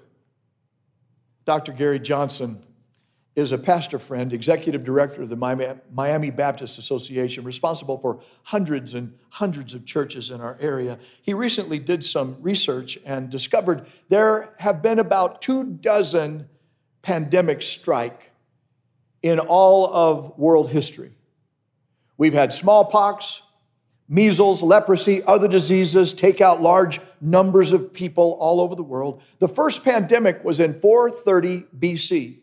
Dr. 1.45 1.71
Gary 1.71 1.99
Johnson 1.99 2.61
is 3.37 3.51
a 3.51 3.57
pastor 3.57 3.99
friend, 3.99 4.33
executive 4.33 4.83
director 4.83 5.21
of 5.21 5.29
the 5.29 5.35
Miami 5.93 6.31
Baptist 6.31 6.79
Association, 6.79 7.43
responsible 7.43 7.99
for 7.99 8.19
hundreds 8.45 8.95
and 8.95 9.13
hundreds 9.29 9.75
of 9.75 9.85
churches 9.85 10.31
in 10.31 10.41
our 10.41 10.57
area. 10.59 10.97
He 11.21 11.35
recently 11.35 11.77
did 11.77 12.03
some 12.03 12.37
research 12.41 12.97
and 13.05 13.29
discovered 13.29 13.85
there 14.09 14.55
have 14.57 14.81
been 14.81 14.97
about 14.97 15.39
two 15.39 15.63
dozen 15.63 16.49
pandemic 17.03 17.61
strike 17.61 18.31
in 19.21 19.37
all 19.37 19.85
of 19.85 20.35
world 20.39 20.71
history. 20.71 21.11
We've 22.17 22.33
had 22.33 22.53
smallpox, 22.53 23.43
measles, 24.09 24.63
leprosy, 24.63 25.21
other 25.21 25.47
diseases 25.47 26.11
take 26.11 26.41
out 26.41 26.59
large 26.59 26.99
numbers 27.21 27.71
of 27.71 27.93
people 27.93 28.35
all 28.39 28.59
over 28.59 28.73
the 28.73 28.81
world. 28.81 29.21
The 29.37 29.47
first 29.47 29.83
pandemic 29.83 30.43
was 30.43 30.59
in 30.59 30.73
430 30.73 31.67
BC 31.77 32.39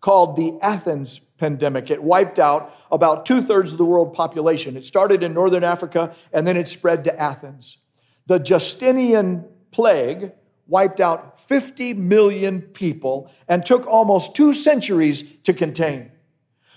called 0.00 0.36
the 0.36 0.58
Athens 0.62 1.18
pandemic. 1.18 1.90
It 1.90 2.02
wiped 2.02 2.38
out 2.38 2.74
about 2.90 3.26
two 3.26 3.42
thirds 3.42 3.72
of 3.72 3.78
the 3.78 3.84
world 3.84 4.12
population. 4.12 4.76
It 4.76 4.84
started 4.84 5.22
in 5.22 5.34
northern 5.34 5.64
Africa 5.64 6.14
and 6.32 6.46
then 6.46 6.56
it 6.56 6.68
spread 6.68 7.04
to 7.04 7.20
Athens. 7.20 7.78
The 8.26 8.38
Justinian 8.38 9.46
plague 9.70 10.32
wiped 10.66 11.00
out 11.00 11.40
50 11.40 11.94
million 11.94 12.62
people 12.62 13.30
and 13.48 13.64
took 13.64 13.86
almost 13.86 14.36
two 14.36 14.54
centuries 14.54 15.40
to 15.40 15.52
contain. 15.52 16.12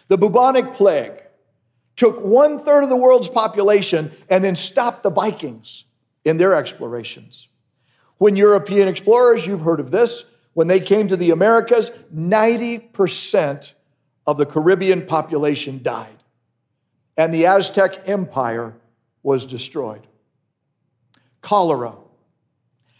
The 0.07 0.17
bubonic 0.17 0.73
plague 0.73 1.21
took 1.95 2.23
one 2.23 2.57
third 2.57 2.83
of 2.83 2.89
the 2.89 2.97
world's 2.97 3.27
population 3.27 4.11
and 4.29 4.43
then 4.43 4.55
stopped 4.55 5.03
the 5.03 5.11
Vikings 5.11 5.85
in 6.25 6.37
their 6.37 6.55
explorations. 6.55 7.47
When 8.17 8.35
European 8.35 8.87
explorers, 8.87 9.45
you've 9.45 9.61
heard 9.61 9.79
of 9.79 9.91
this, 9.91 10.32
when 10.53 10.67
they 10.67 10.79
came 10.79 11.07
to 11.07 11.17
the 11.17 11.31
Americas, 11.31 11.89
90% 12.13 13.73
of 14.25 14.37
the 14.37 14.45
Caribbean 14.45 15.05
population 15.05 15.81
died, 15.81 16.23
and 17.17 17.33
the 17.33 17.45
Aztec 17.45 18.07
Empire 18.07 18.75
was 19.21 19.45
destroyed. 19.45 20.07
Cholera 21.41 21.95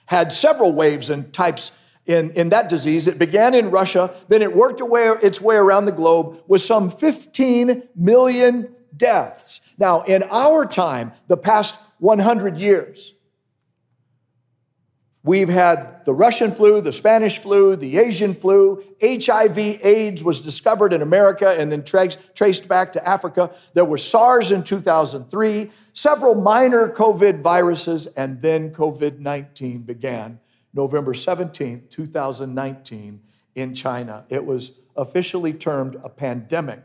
had 0.06 0.34
several 0.34 0.74
waves 0.74 1.10
and 1.10 1.32
types 1.34 1.72
in, 2.06 2.32
in 2.32 2.50
that 2.50 2.70
disease. 2.70 3.08
It 3.08 3.18
began 3.18 3.54
in 3.54 3.72
Russia, 3.72 4.14
then 4.28 4.42
it 4.42 4.56
worked 4.56 4.82
away, 4.82 5.14
its 5.22 5.40
way 5.40 5.56
around 5.56 5.86
the 5.86 5.92
globe 5.92 6.38
with 6.48 6.62
some 6.62 6.92
15 6.92 7.84
million 7.96 8.76
deaths. 8.96 9.62
Now, 9.78 10.02
in 10.02 10.24
our 10.24 10.66
time, 10.66 11.14
the 11.28 11.38
past 11.38 11.76
100 12.00 12.58
years, 12.58 13.14
We've 15.26 15.48
had 15.48 16.04
the 16.04 16.14
Russian 16.14 16.52
flu, 16.52 16.82
the 16.82 16.92
Spanish 16.92 17.38
flu, 17.38 17.78
the 17.78 17.98
Asian 17.98 18.34
flu. 18.34 18.84
HIV 19.02 19.58
AIDS 19.58 20.22
was 20.22 20.42
discovered 20.42 20.92
in 20.92 21.02
America 21.02 21.50
and 21.58 21.72
then 21.72 21.84
tra- 21.84 22.10
traced 22.36 22.68
back 22.68 22.92
to 22.94 23.08
Africa. 23.08 23.52
There 23.74 23.86
was 23.86 24.06
SARS 24.06 24.52
in 24.52 24.64
2003, 24.64 25.72
several 25.94 26.36
minor 26.36 26.90
COVID 26.90 27.40
viruses, 27.40 28.08
and 28.08 28.42
then 28.42 28.72
COVID 28.74 29.20
19 29.20 29.84
began 29.84 30.42
November 30.74 31.14
17, 31.14 31.88
2019, 31.90 33.22
in 33.56 33.74
China. 33.74 34.26
It 34.30 34.46
was 34.46 34.80
officially 34.98 35.54
termed 35.54 35.96
a 36.04 36.10
pandemic 36.10 36.84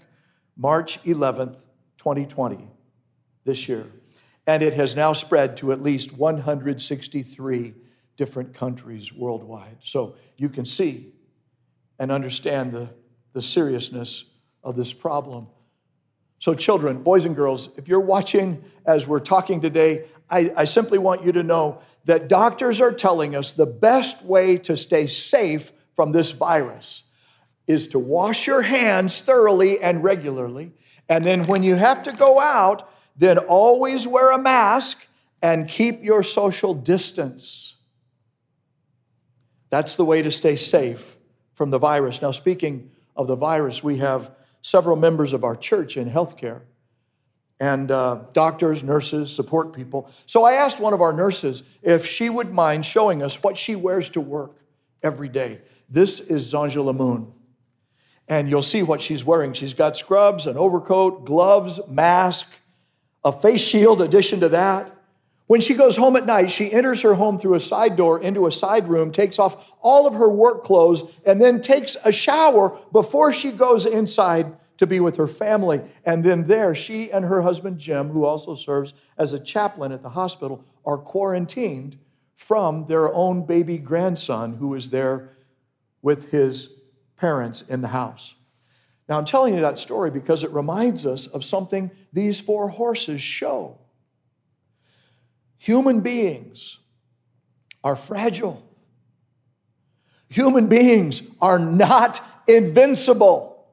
March 0.56 1.02
11th, 1.02 1.66
2020, 1.96 2.68
this 3.44 3.68
year. 3.68 3.86
And 4.46 4.62
it 4.62 4.74
has 4.74 4.94
now 4.94 5.12
spread 5.12 5.56
to 5.58 5.72
at 5.72 5.82
least 5.82 6.16
163 6.16 7.74
different 8.18 8.52
countries 8.52 9.14
worldwide. 9.14 9.78
So 9.82 10.16
you 10.36 10.50
can 10.50 10.66
see 10.66 11.14
and 11.98 12.12
understand 12.12 12.72
the, 12.72 12.90
the 13.32 13.40
seriousness 13.40 14.34
of 14.62 14.76
this 14.76 14.92
problem. 14.92 15.46
So, 16.40 16.54
children, 16.54 17.02
boys 17.02 17.24
and 17.24 17.34
girls, 17.34 17.76
if 17.78 17.88
you're 17.88 17.98
watching 17.98 18.62
as 18.86 19.08
we're 19.08 19.18
talking 19.18 19.60
today, 19.60 20.04
I, 20.30 20.52
I 20.56 20.64
simply 20.66 20.98
want 20.98 21.24
you 21.24 21.32
to 21.32 21.42
know 21.42 21.80
that 22.04 22.28
doctors 22.28 22.80
are 22.80 22.92
telling 22.92 23.34
us 23.34 23.52
the 23.52 23.66
best 23.66 24.24
way 24.24 24.58
to 24.58 24.76
stay 24.76 25.06
safe 25.06 25.72
from 25.96 26.12
this 26.12 26.30
virus 26.30 27.02
is 27.66 27.88
to 27.88 27.98
wash 27.98 28.46
your 28.46 28.62
hands 28.62 29.20
thoroughly 29.20 29.80
and 29.80 30.04
regularly. 30.04 30.72
And 31.08 31.24
then 31.24 31.46
when 31.46 31.62
you 31.62 31.74
have 31.74 32.02
to 32.04 32.12
go 32.12 32.40
out, 32.40 32.88
then 33.16 33.38
always 33.38 34.06
wear 34.06 34.30
a 34.30 34.38
mask 34.38 35.06
and 35.42 35.68
keep 35.68 36.04
your 36.04 36.22
social 36.22 36.72
distance. 36.72 37.77
That's 39.70 39.96
the 39.96 40.04
way 40.04 40.22
to 40.22 40.30
stay 40.30 40.56
safe 40.56 41.16
from 41.54 41.70
the 41.70 41.78
virus. 41.78 42.22
Now, 42.22 42.30
speaking 42.30 42.90
of 43.16 43.26
the 43.26 43.36
virus, 43.36 43.82
we 43.82 43.98
have 43.98 44.30
several 44.62 44.96
members 44.96 45.32
of 45.32 45.44
our 45.44 45.56
church 45.56 45.96
in 45.96 46.10
healthcare 46.10 46.62
and 47.60 47.90
uh, 47.90 48.20
doctors, 48.32 48.82
nurses, 48.82 49.34
support 49.34 49.72
people. 49.72 50.10
So 50.26 50.44
I 50.44 50.52
asked 50.52 50.78
one 50.78 50.94
of 50.94 51.00
our 51.00 51.12
nurses 51.12 51.64
if 51.82 52.06
she 52.06 52.30
would 52.30 52.54
mind 52.54 52.86
showing 52.86 53.22
us 53.22 53.42
what 53.42 53.56
she 53.56 53.74
wears 53.74 54.10
to 54.10 54.20
work 54.20 54.58
every 55.02 55.28
day. 55.28 55.60
This 55.88 56.20
is 56.20 56.52
Zanja 56.52 56.84
Lamoon. 56.84 57.32
And 58.28 58.48
you'll 58.48 58.62
see 58.62 58.82
what 58.82 59.00
she's 59.00 59.24
wearing. 59.24 59.54
She's 59.54 59.74
got 59.74 59.96
scrubs, 59.96 60.46
an 60.46 60.56
overcoat, 60.56 61.24
gloves, 61.24 61.80
mask, 61.88 62.52
a 63.24 63.32
face 63.32 63.62
shield, 63.62 64.02
addition 64.02 64.40
to 64.40 64.50
that. 64.50 64.94
When 65.48 65.62
she 65.62 65.72
goes 65.72 65.96
home 65.96 66.14
at 66.14 66.26
night, 66.26 66.50
she 66.50 66.70
enters 66.70 67.00
her 67.00 67.14
home 67.14 67.38
through 67.38 67.54
a 67.54 67.60
side 67.60 67.96
door 67.96 68.20
into 68.20 68.46
a 68.46 68.52
side 68.52 68.86
room, 68.86 69.10
takes 69.10 69.38
off 69.38 69.72
all 69.80 70.06
of 70.06 70.12
her 70.14 70.28
work 70.28 70.62
clothes, 70.62 71.10
and 71.24 71.40
then 71.40 71.62
takes 71.62 71.96
a 72.04 72.12
shower 72.12 72.78
before 72.92 73.32
she 73.32 73.50
goes 73.50 73.86
inside 73.86 74.54
to 74.76 74.86
be 74.86 75.00
with 75.00 75.16
her 75.16 75.26
family. 75.26 75.80
And 76.04 76.22
then 76.22 76.48
there, 76.48 76.74
she 76.74 77.10
and 77.10 77.24
her 77.24 77.40
husband 77.40 77.78
Jim, 77.78 78.10
who 78.10 78.26
also 78.26 78.54
serves 78.54 78.92
as 79.16 79.32
a 79.32 79.40
chaplain 79.40 79.90
at 79.90 80.02
the 80.02 80.10
hospital, 80.10 80.62
are 80.84 80.98
quarantined 80.98 81.98
from 82.34 82.86
their 82.86 83.12
own 83.12 83.46
baby 83.46 83.78
grandson 83.78 84.58
who 84.58 84.74
is 84.74 84.90
there 84.90 85.30
with 86.02 86.30
his 86.30 86.74
parents 87.16 87.62
in 87.62 87.80
the 87.80 87.88
house. 87.88 88.34
Now, 89.08 89.16
I'm 89.16 89.24
telling 89.24 89.54
you 89.54 89.62
that 89.62 89.78
story 89.78 90.10
because 90.10 90.44
it 90.44 90.50
reminds 90.50 91.06
us 91.06 91.26
of 91.26 91.42
something 91.42 91.90
these 92.12 92.38
four 92.38 92.68
horses 92.68 93.22
show. 93.22 93.78
Human 95.58 96.00
beings 96.00 96.78
are 97.84 97.96
fragile. 97.96 98.64
Human 100.30 100.68
beings 100.68 101.22
are 101.40 101.58
not 101.58 102.20
invincible. 102.46 103.66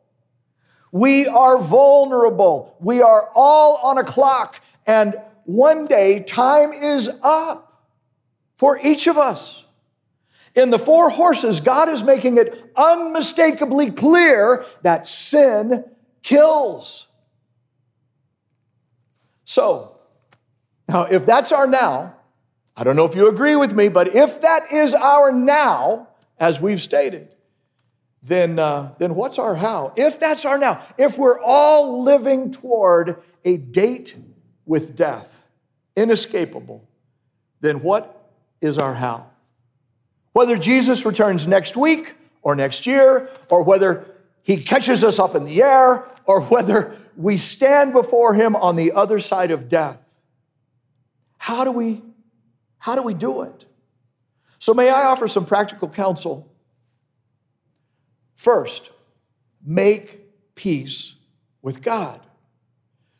We 0.91 1.27
are 1.27 1.57
vulnerable. 1.57 2.75
We 2.79 3.01
are 3.01 3.29
all 3.35 3.79
on 3.83 3.97
a 3.97 4.03
clock. 4.03 4.61
And 4.87 5.15
one 5.43 5.85
day, 5.85 6.21
time 6.21 6.71
is 6.71 7.09
up 7.23 7.89
for 8.57 8.79
each 8.81 9.07
of 9.07 9.17
us. 9.17 9.65
In 10.55 10.69
the 10.69 10.79
four 10.79 11.09
horses, 11.09 11.59
God 11.59 11.89
is 11.89 12.03
making 12.03 12.37
it 12.37 12.71
unmistakably 12.77 13.91
clear 13.91 14.65
that 14.83 15.05
sin 15.05 15.83
kills. 16.23 17.07
So, 19.43 19.94
now, 20.87 21.03
if 21.03 21.25
that's 21.25 21.51
our 21.51 21.67
now, 21.67 22.15
I 22.77 22.83
don't 22.83 22.95
know 22.95 23.05
if 23.05 23.15
you 23.15 23.29
agree 23.29 23.55
with 23.55 23.73
me, 23.73 23.87
but 23.87 24.15
if 24.15 24.41
that 24.41 24.71
is 24.71 24.93
our 24.93 25.31
now, 25.31 26.09
as 26.39 26.59
we've 26.59 26.81
stated, 26.81 27.29
then, 28.21 28.59
uh, 28.59 28.93
then 28.97 29.15
what's 29.15 29.39
our 29.39 29.55
how? 29.55 29.93
If 29.95 30.19
that's 30.19 30.45
our 30.45 30.57
now, 30.57 30.81
if 30.97 31.17
we're 31.17 31.39
all 31.39 32.03
living 32.03 32.51
toward 32.51 33.21
a 33.43 33.57
date 33.57 34.15
with 34.65 34.95
death, 34.95 35.47
inescapable, 35.95 36.87
then 37.61 37.81
what 37.81 38.31
is 38.61 38.77
our 38.77 38.95
how? 38.95 39.27
Whether 40.33 40.57
Jesus 40.57 41.05
returns 41.05 41.47
next 41.47 41.77
week 41.77 42.15
or 42.41 42.55
next 42.55 42.85
year, 42.85 43.27
or 43.49 43.63
whether 43.63 44.05
he 44.43 44.57
catches 44.57 45.03
us 45.03 45.17
up 45.17 45.33
in 45.33 45.45
the 45.45 45.63
air, 45.63 46.03
or 46.25 46.41
whether 46.41 46.95
we 47.17 47.37
stand 47.37 47.91
before 47.93 48.35
him 48.35 48.55
on 48.55 48.75
the 48.75 48.91
other 48.91 49.19
side 49.19 49.49
of 49.49 49.67
death. 49.67 50.04
How 51.45 51.63
do 51.63 51.69
we 51.69 52.01
how 52.79 52.95
do 52.95 53.03
we 53.03 53.13
do 53.13 53.43
it? 53.43 53.67
So 54.57 54.73
may 54.73 54.89
I 54.89 55.03
offer 55.03 55.27
some 55.27 55.45
practical 55.45 55.87
counsel? 55.87 56.51
First, 58.35 58.89
make 59.63 60.21
peace 60.55 61.19
with 61.61 61.83
God. 61.83 62.19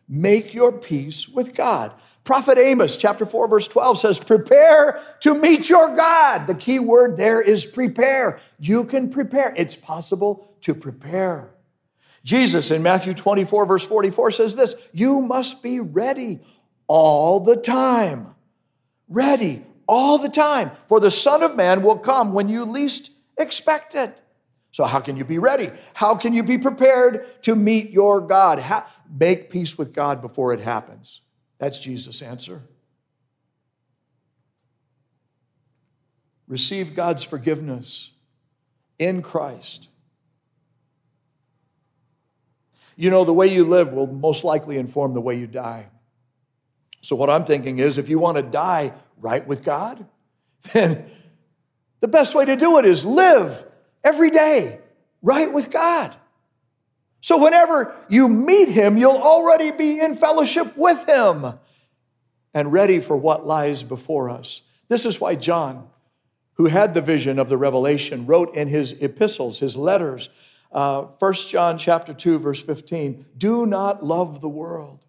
Make 0.10 0.56
your 0.56 0.72
peace 0.72 1.30
with 1.30 1.54
God. 1.54 1.92
Prophet 2.24 2.58
Amos, 2.58 2.98
chapter 2.98 3.28
4, 3.28 3.48
verse 3.48 3.68
12 3.68 4.00
says, 4.00 4.20
Prepare 4.20 5.00
to 5.20 5.40
meet 5.40 5.70
your 5.70 5.96
God. 5.96 6.48
The 6.48 6.56
key 6.56 6.80
word 6.80 7.18
there 7.18 7.40
is 7.40 7.68
prepare. 7.68 8.40
You 8.60 8.86
can 8.86 9.12
prepare. 9.12 9.54
It's 9.56 9.76
possible 9.76 10.58
to 10.62 10.74
prepare. 10.74 11.52
Jesus 12.24 12.72
in 12.72 12.82
Matthew 12.82 13.14
24, 13.14 13.68
verse 13.68 13.86
44 13.86 14.32
says 14.32 14.56
this 14.56 14.90
You 14.94 15.22
must 15.22 15.62
be 15.62 15.80
ready 15.80 16.40
all 16.88 17.40
the 17.40 17.56
time. 17.56 18.36
Ready 19.08 19.64
all 19.88 20.18
the 20.18 20.30
time. 20.30 20.72
For 20.88 21.00
the 21.00 21.12
Son 21.12 21.44
of 21.44 21.56
Man 21.56 21.82
will 21.82 21.98
come 21.98 22.34
when 22.34 22.50
you 22.50 22.66
least 22.66 23.12
expect 23.38 23.96
it. 23.96 24.18
So, 24.72 24.84
how 24.84 25.00
can 25.00 25.16
you 25.16 25.24
be 25.24 25.40
ready? 25.40 25.70
How 25.94 26.16
can 26.16 26.34
you 26.34 26.44
be 26.44 26.58
prepared 26.58 27.42
to 27.44 27.56
meet 27.56 27.92
your 27.92 28.20
God? 28.20 28.60
How, 28.60 28.86
make 29.10 29.50
peace 29.50 29.78
with 29.78 29.94
God 29.94 30.22
before 30.22 30.54
it 30.54 30.60
happens. 30.60 31.22
That's 31.60 31.80
Jesus' 31.80 32.22
answer. 32.22 32.64
Receive 36.48 36.96
God's 36.96 37.24
forgiveness 37.24 38.12
in 39.00 39.22
Christ. 39.22 39.88
You 42.98 43.10
know, 43.10 43.26
the 43.26 43.34
way 43.34 43.48
you 43.48 43.64
live 43.64 43.94
will 43.94 44.08
most 44.08 44.44
likely 44.44 44.78
inform 44.78 45.14
the 45.14 45.22
way 45.22 45.36
you 45.36 45.48
die. 45.48 45.88
So, 47.06 47.16
what 47.16 47.30
I'm 47.30 47.46
thinking 47.46 47.78
is 47.78 48.00
if 48.00 48.10
you 48.10 48.18
want 48.18 48.38
to 48.38 48.42
die 48.42 48.92
right 49.20 49.46
with 49.46 49.64
God, 49.64 50.08
then 50.74 51.06
the 52.00 52.08
best 52.08 52.34
way 52.34 52.46
to 52.46 52.56
do 52.56 52.80
it 52.80 52.86
is 52.86 53.06
live 53.06 53.64
every 54.04 54.32
day, 54.32 54.80
right 55.22 55.54
with 55.54 55.72
God. 55.72 56.16
So 57.22 57.44
whenever 57.44 57.96
you 58.10 58.28
meet 58.28 58.70
him, 58.70 58.98
you'll 58.98 59.22
already 59.22 59.70
be 59.70 60.00
in 60.00 60.16
fellowship 60.16 60.76
with 60.76 61.08
him 61.08 61.60
and 62.56 62.74
ready 62.74 63.00
for 63.00 63.16
what 63.16 63.46
lies 63.46 63.84
before 63.84 64.32
us. 64.32 64.62
This 64.88 65.06
is 65.06 65.22
why 65.22 65.36
John, 65.36 65.88
who 66.54 66.66
had 66.66 66.96
the 66.96 67.02
vision 67.02 67.38
of 67.38 67.50
the 67.50 67.58
revelation, 67.58 68.26
wrote 68.26 68.56
in 68.56 68.68
his 68.68 68.94
epistles, 69.00 69.60
his 69.60 69.78
letters, 69.78 70.30
uh, 70.72 71.04
1 71.04 71.34
John 71.50 71.78
chapter 71.78 72.16
2, 72.16 72.40
verse 72.40 72.62
15, 72.62 73.28
do 73.38 73.68
not 73.68 74.04
love 74.04 74.42
the 74.42 74.50
world 74.50 75.05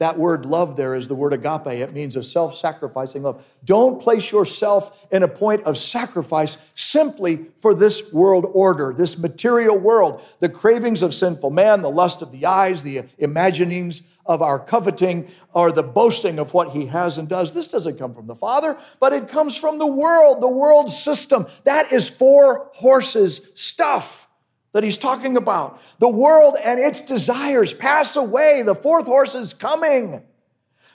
that 0.00 0.18
word 0.18 0.46
love 0.46 0.76
there 0.76 0.94
is 0.94 1.08
the 1.08 1.14
word 1.14 1.34
agape. 1.34 1.66
It 1.66 1.92
means 1.92 2.16
a 2.16 2.22
self 2.22 2.56
sacrificing 2.56 3.22
love. 3.22 3.46
Don't 3.62 4.00
place 4.00 4.32
yourself 4.32 5.06
in 5.12 5.22
a 5.22 5.28
point 5.28 5.64
of 5.64 5.76
sacrifice 5.76 6.70
simply 6.74 7.50
for 7.58 7.74
this 7.74 8.10
world 8.10 8.46
order, 8.54 8.94
this 8.96 9.18
material 9.18 9.76
world, 9.76 10.22
the 10.40 10.48
cravings 10.48 11.02
of 11.02 11.12
sinful 11.12 11.50
man, 11.50 11.82
the 11.82 11.90
lust 11.90 12.22
of 12.22 12.32
the 12.32 12.46
eyes, 12.46 12.82
the 12.82 13.02
imaginings 13.18 14.00
of 14.24 14.40
our 14.40 14.58
coveting, 14.58 15.28
or 15.52 15.70
the 15.70 15.82
boasting 15.82 16.38
of 16.38 16.54
what 16.54 16.70
he 16.70 16.86
has 16.86 17.18
and 17.18 17.28
does. 17.28 17.52
This 17.52 17.68
doesn't 17.68 17.98
come 17.98 18.14
from 18.14 18.26
the 18.26 18.34
Father, 18.34 18.78
but 19.00 19.12
it 19.12 19.28
comes 19.28 19.54
from 19.54 19.76
the 19.76 19.86
world, 19.86 20.40
the 20.40 20.48
world 20.48 20.88
system. 20.88 21.46
That 21.64 21.92
is 21.92 22.08
four 22.08 22.70
horses 22.72 23.52
stuff 23.54 24.29
that 24.72 24.84
he's 24.84 24.96
talking 24.96 25.36
about. 25.36 25.80
The 25.98 26.08
world 26.08 26.56
and 26.62 26.78
its 26.78 27.02
desires 27.02 27.74
pass 27.74 28.16
away. 28.16 28.62
The 28.62 28.74
fourth 28.74 29.06
horse 29.06 29.34
is 29.34 29.52
coming. 29.52 30.22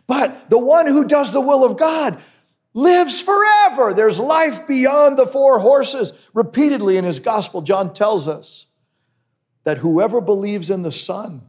But 0.07 0.49
the 0.49 0.59
one 0.59 0.87
who 0.87 1.07
does 1.07 1.33
the 1.33 1.41
will 1.41 1.65
of 1.65 1.77
God 1.77 2.21
lives 2.73 3.21
forever. 3.21 3.93
There's 3.93 4.19
life 4.19 4.67
beyond 4.67 5.17
the 5.17 5.25
four 5.27 5.59
horses. 5.59 6.29
Repeatedly 6.33 6.97
in 6.97 7.05
his 7.05 7.19
gospel, 7.19 7.61
John 7.61 7.93
tells 7.93 8.27
us 8.27 8.67
that 9.63 9.79
whoever 9.79 10.21
believes 10.21 10.69
in 10.69 10.83
the 10.83 10.91
Son 10.91 11.41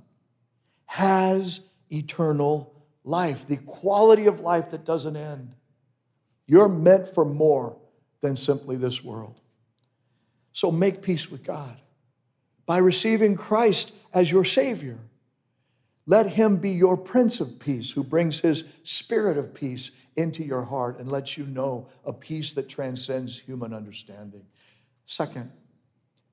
has 0.87 1.61
eternal 1.91 2.73
life, 3.05 3.47
the 3.47 3.59
quality 3.59 4.27
of 4.27 4.41
life 4.41 4.71
that 4.71 4.85
doesn't 4.85 5.17
end. 5.17 5.55
You're 6.47 6.69
meant 6.69 7.07
for 7.07 7.25
more 7.25 7.77
than 8.21 8.37
simply 8.37 8.77
this 8.77 9.05
world. 9.05 9.41
So 10.53 10.71
make 10.71 11.03
peace 11.03 11.31
with 11.31 11.45
God 11.45 11.77
by 12.67 12.79
receiving 12.79 13.37
Christ 13.37 13.95
as 14.13 14.31
your 14.31 14.45
Savior. 14.45 14.99
Let 16.07 16.31
Him 16.31 16.57
be 16.57 16.71
your 16.71 16.97
Prince 16.97 17.41
of 17.41 17.59
Peace 17.59 17.93
who 17.93 18.05
brings 18.05 18.41
His 18.41 18.73
Spirit 18.83 19.39
of 19.39 19.55
peace 19.55 19.93
into 20.17 20.45
your 20.45 20.63
heart 20.63 20.99
and 20.99 21.11
lets 21.11 21.37
you 21.37 21.47
know 21.47 21.89
a 22.05 22.13
peace 22.13 22.53
that 22.55 22.69
transcends 22.69 23.39
human 23.39 23.73
understanding. 23.73 24.45
Second, 25.05 25.51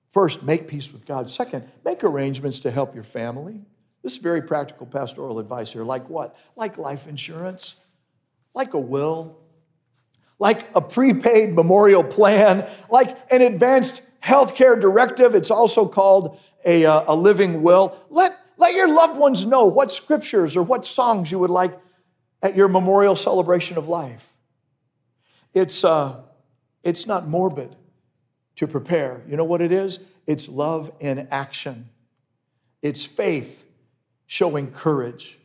first, 0.10 0.44
make 0.44 0.68
peace 0.68 0.92
with 0.92 1.06
God. 1.06 1.30
Second, 1.30 1.70
make 1.84 2.04
arrangements 2.04 2.60
to 2.62 2.72
help 2.72 2.96
your 2.96 3.04
family. 3.04 3.62
This 4.02 4.16
is 4.16 4.22
very 4.22 4.42
practical 4.42 4.86
pastoral 4.86 5.40
advice 5.40 5.72
here. 5.72 5.84
Like 5.84 6.10
what? 6.10 6.36
Like 6.56 6.78
life 6.78 7.08
insurance, 7.08 7.76
like 8.54 8.74
a 8.74 8.80
will, 8.80 9.38
like 10.44 10.68
a 10.76 10.82
prepaid 10.82 11.54
memorial 11.54 12.04
plan, 12.04 12.68
like 12.90 13.18
an 13.32 13.42
advanced 13.42 14.02
healthcare 14.22 14.78
directive. 14.80 15.36
It's 15.36 15.50
also 15.50 15.88
called 15.88 16.38
a, 16.66 16.86
uh, 16.86 17.06
a 17.08 17.16
living 17.16 17.64
will. 17.64 17.96
Let, 18.10 18.38
let 18.58 18.76
your 18.76 18.94
loved 18.94 19.18
ones 19.18 19.46
know 19.46 19.68
what 19.68 19.90
scriptures 19.90 20.58
or 20.58 20.64
what 20.64 20.86
songs 20.86 21.32
you 21.32 21.40
would 21.40 21.50
like 21.50 21.72
at 22.42 22.58
your 22.58 22.68
memorial 22.68 23.16
celebration 23.16 23.78
of 23.78 23.88
life. 23.88 24.34
It's, 25.54 25.86
uh, 25.86 26.24
it's 26.84 27.08
not 27.08 27.26
morbid 27.26 27.74
to 28.58 28.68
prepare. 28.68 29.24
You 29.26 29.38
know 29.38 29.46
what 29.46 29.62
it 29.62 29.72
is? 29.72 30.00
It's 30.28 30.50
love 30.50 30.94
in 31.00 31.26
action, 31.32 31.88
it's 32.82 33.06
faith 33.06 33.66
showing 34.28 34.72
courage. 34.72 35.40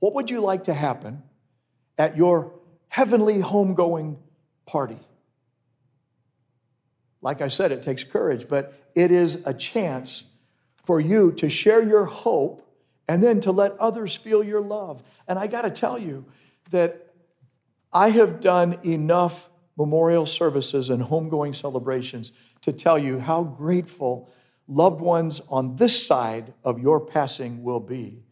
What 0.00 0.12
would 0.12 0.28
you 0.28 0.42
like 0.42 0.64
to 0.64 0.74
happen 0.74 1.22
at 1.96 2.14
your 2.14 2.52
heavenly 2.88 3.40
homegoing 3.40 4.18
party? 4.66 4.98
Like 7.20 7.40
I 7.40 7.48
said, 7.48 7.72
it 7.72 7.82
takes 7.82 8.04
courage, 8.04 8.48
but 8.48 8.74
it 8.94 9.10
is 9.10 9.46
a 9.46 9.54
chance 9.54 10.30
for 10.76 11.00
you 11.00 11.32
to 11.32 11.48
share 11.48 11.82
your 11.82 12.04
hope 12.04 12.60
and 13.08 13.22
then 13.22 13.40
to 13.40 13.52
let 13.52 13.72
others 13.78 14.14
feel 14.14 14.44
your 14.44 14.60
love. 14.60 15.02
And 15.26 15.38
I 15.38 15.46
got 15.46 15.62
to 15.62 15.70
tell 15.70 15.98
you 15.98 16.26
that 16.70 17.14
I 17.92 18.10
have 18.10 18.40
done 18.40 18.78
enough 18.84 19.50
memorial 19.76 20.26
services 20.26 20.90
and 20.90 21.02
homegoing 21.02 21.54
celebrations 21.54 22.32
to 22.60 22.72
tell 22.72 22.98
you 22.98 23.18
how 23.20 23.42
grateful 23.42 24.30
loved 24.66 25.00
ones 25.00 25.40
on 25.48 25.76
this 25.76 26.06
side 26.06 26.54
of 26.62 26.78
your 26.78 27.00
passing 27.00 27.62
will 27.62 27.80
be 27.80 28.22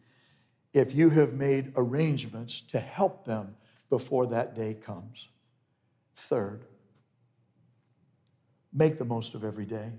if 0.73 0.95
you 0.95 1.09
have 1.11 1.33
made 1.33 1.71
arrangements 1.75 2.61
to 2.61 2.79
help 2.79 3.25
them 3.25 3.55
before 3.89 4.25
that 4.27 4.55
day 4.55 4.73
comes. 4.73 5.29
Third, 6.15 6.65
Make 8.73 8.97
the 8.97 9.05
most 9.05 9.35
of 9.35 9.43
every 9.43 9.65
day. 9.65 9.91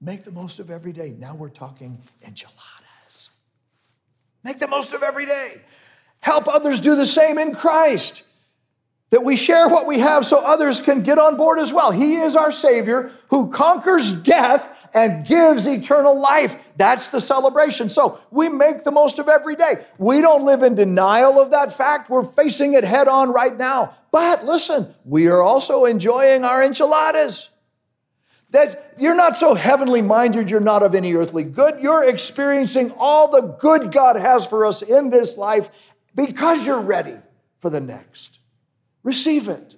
Make 0.00 0.24
the 0.24 0.32
most 0.32 0.58
of 0.58 0.70
every 0.70 0.92
day. 0.92 1.14
Now 1.16 1.34
we're 1.34 1.50
talking 1.50 2.00
enchiladas. 2.24 3.30
Make 4.42 4.58
the 4.58 4.68
most 4.68 4.94
of 4.94 5.02
every 5.02 5.26
day. 5.26 5.60
Help 6.20 6.48
others 6.48 6.80
do 6.80 6.96
the 6.96 7.04
same 7.04 7.36
in 7.36 7.54
Christ. 7.54 8.22
That 9.10 9.24
we 9.24 9.36
share 9.36 9.68
what 9.68 9.86
we 9.86 9.98
have 9.98 10.24
so 10.24 10.44
others 10.44 10.80
can 10.80 11.02
get 11.02 11.18
on 11.18 11.36
board 11.36 11.58
as 11.58 11.72
well. 11.72 11.90
He 11.90 12.16
is 12.16 12.36
our 12.36 12.52
Savior 12.52 13.10
who 13.28 13.50
conquers 13.50 14.12
death 14.12 14.77
and 14.94 15.26
gives 15.26 15.66
eternal 15.66 16.20
life. 16.20 16.72
That's 16.76 17.08
the 17.08 17.20
celebration. 17.20 17.90
So 17.90 18.20
we 18.30 18.48
make 18.48 18.84
the 18.84 18.90
most 18.90 19.18
of 19.18 19.28
every 19.28 19.56
day. 19.56 19.84
We 19.98 20.20
don't 20.20 20.44
live 20.44 20.62
in 20.62 20.74
denial 20.74 21.40
of 21.40 21.50
that 21.50 21.72
fact. 21.72 22.10
We're 22.10 22.24
facing 22.24 22.74
it 22.74 22.84
head 22.84 23.08
on 23.08 23.32
right 23.32 23.56
now. 23.56 23.94
But 24.10 24.44
listen, 24.44 24.94
we 25.04 25.28
are 25.28 25.42
also 25.42 25.84
enjoying 25.84 26.44
our 26.44 26.64
enchiladas. 26.64 27.50
That 28.50 28.94
you're 28.98 29.14
not 29.14 29.36
so 29.36 29.54
heavenly 29.54 30.00
minded, 30.00 30.50
you're 30.50 30.60
not 30.60 30.82
of 30.82 30.94
any 30.94 31.12
earthly 31.12 31.44
good. 31.44 31.82
You're 31.82 32.08
experiencing 32.08 32.92
all 32.96 33.30
the 33.30 33.42
good 33.42 33.92
God 33.92 34.16
has 34.16 34.46
for 34.46 34.64
us 34.64 34.80
in 34.80 35.10
this 35.10 35.36
life 35.36 35.94
because 36.14 36.66
you're 36.66 36.80
ready 36.80 37.16
for 37.58 37.68
the 37.68 37.80
next. 37.80 38.38
Receive 39.02 39.48
it. 39.48 39.76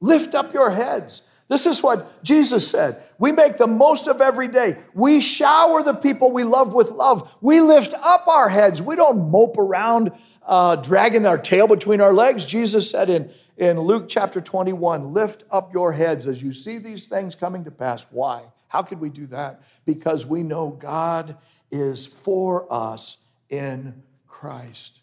Lift 0.00 0.34
up 0.34 0.54
your 0.54 0.70
heads. 0.70 1.22
This 1.48 1.66
is 1.66 1.82
what 1.82 2.24
Jesus 2.24 2.68
said. 2.68 3.02
We 3.18 3.30
make 3.30 3.56
the 3.56 3.68
most 3.68 4.08
of 4.08 4.20
every 4.20 4.48
day. 4.48 4.78
We 4.94 5.20
shower 5.20 5.82
the 5.82 5.94
people 5.94 6.32
we 6.32 6.42
love 6.42 6.74
with 6.74 6.90
love. 6.90 7.36
We 7.40 7.60
lift 7.60 7.94
up 8.04 8.26
our 8.26 8.48
heads. 8.48 8.82
We 8.82 8.96
don't 8.96 9.30
mope 9.30 9.56
around 9.56 10.10
uh, 10.44 10.76
dragging 10.76 11.24
our 11.24 11.38
tail 11.38 11.68
between 11.68 12.00
our 12.00 12.12
legs. 12.12 12.44
Jesus 12.44 12.90
said 12.90 13.08
in, 13.08 13.30
in 13.56 13.78
Luke 13.78 14.06
chapter 14.08 14.40
21 14.40 15.12
lift 15.12 15.44
up 15.50 15.72
your 15.72 15.92
heads 15.92 16.26
as 16.26 16.42
you 16.42 16.52
see 16.52 16.78
these 16.78 17.06
things 17.06 17.36
coming 17.36 17.64
to 17.64 17.70
pass. 17.70 18.06
Why? 18.10 18.44
How 18.68 18.82
could 18.82 19.00
we 19.00 19.08
do 19.08 19.26
that? 19.26 19.62
Because 19.84 20.26
we 20.26 20.42
know 20.42 20.70
God 20.70 21.36
is 21.70 22.04
for 22.04 22.66
us 22.72 23.24
in 23.48 24.02
Christ. 24.26 25.00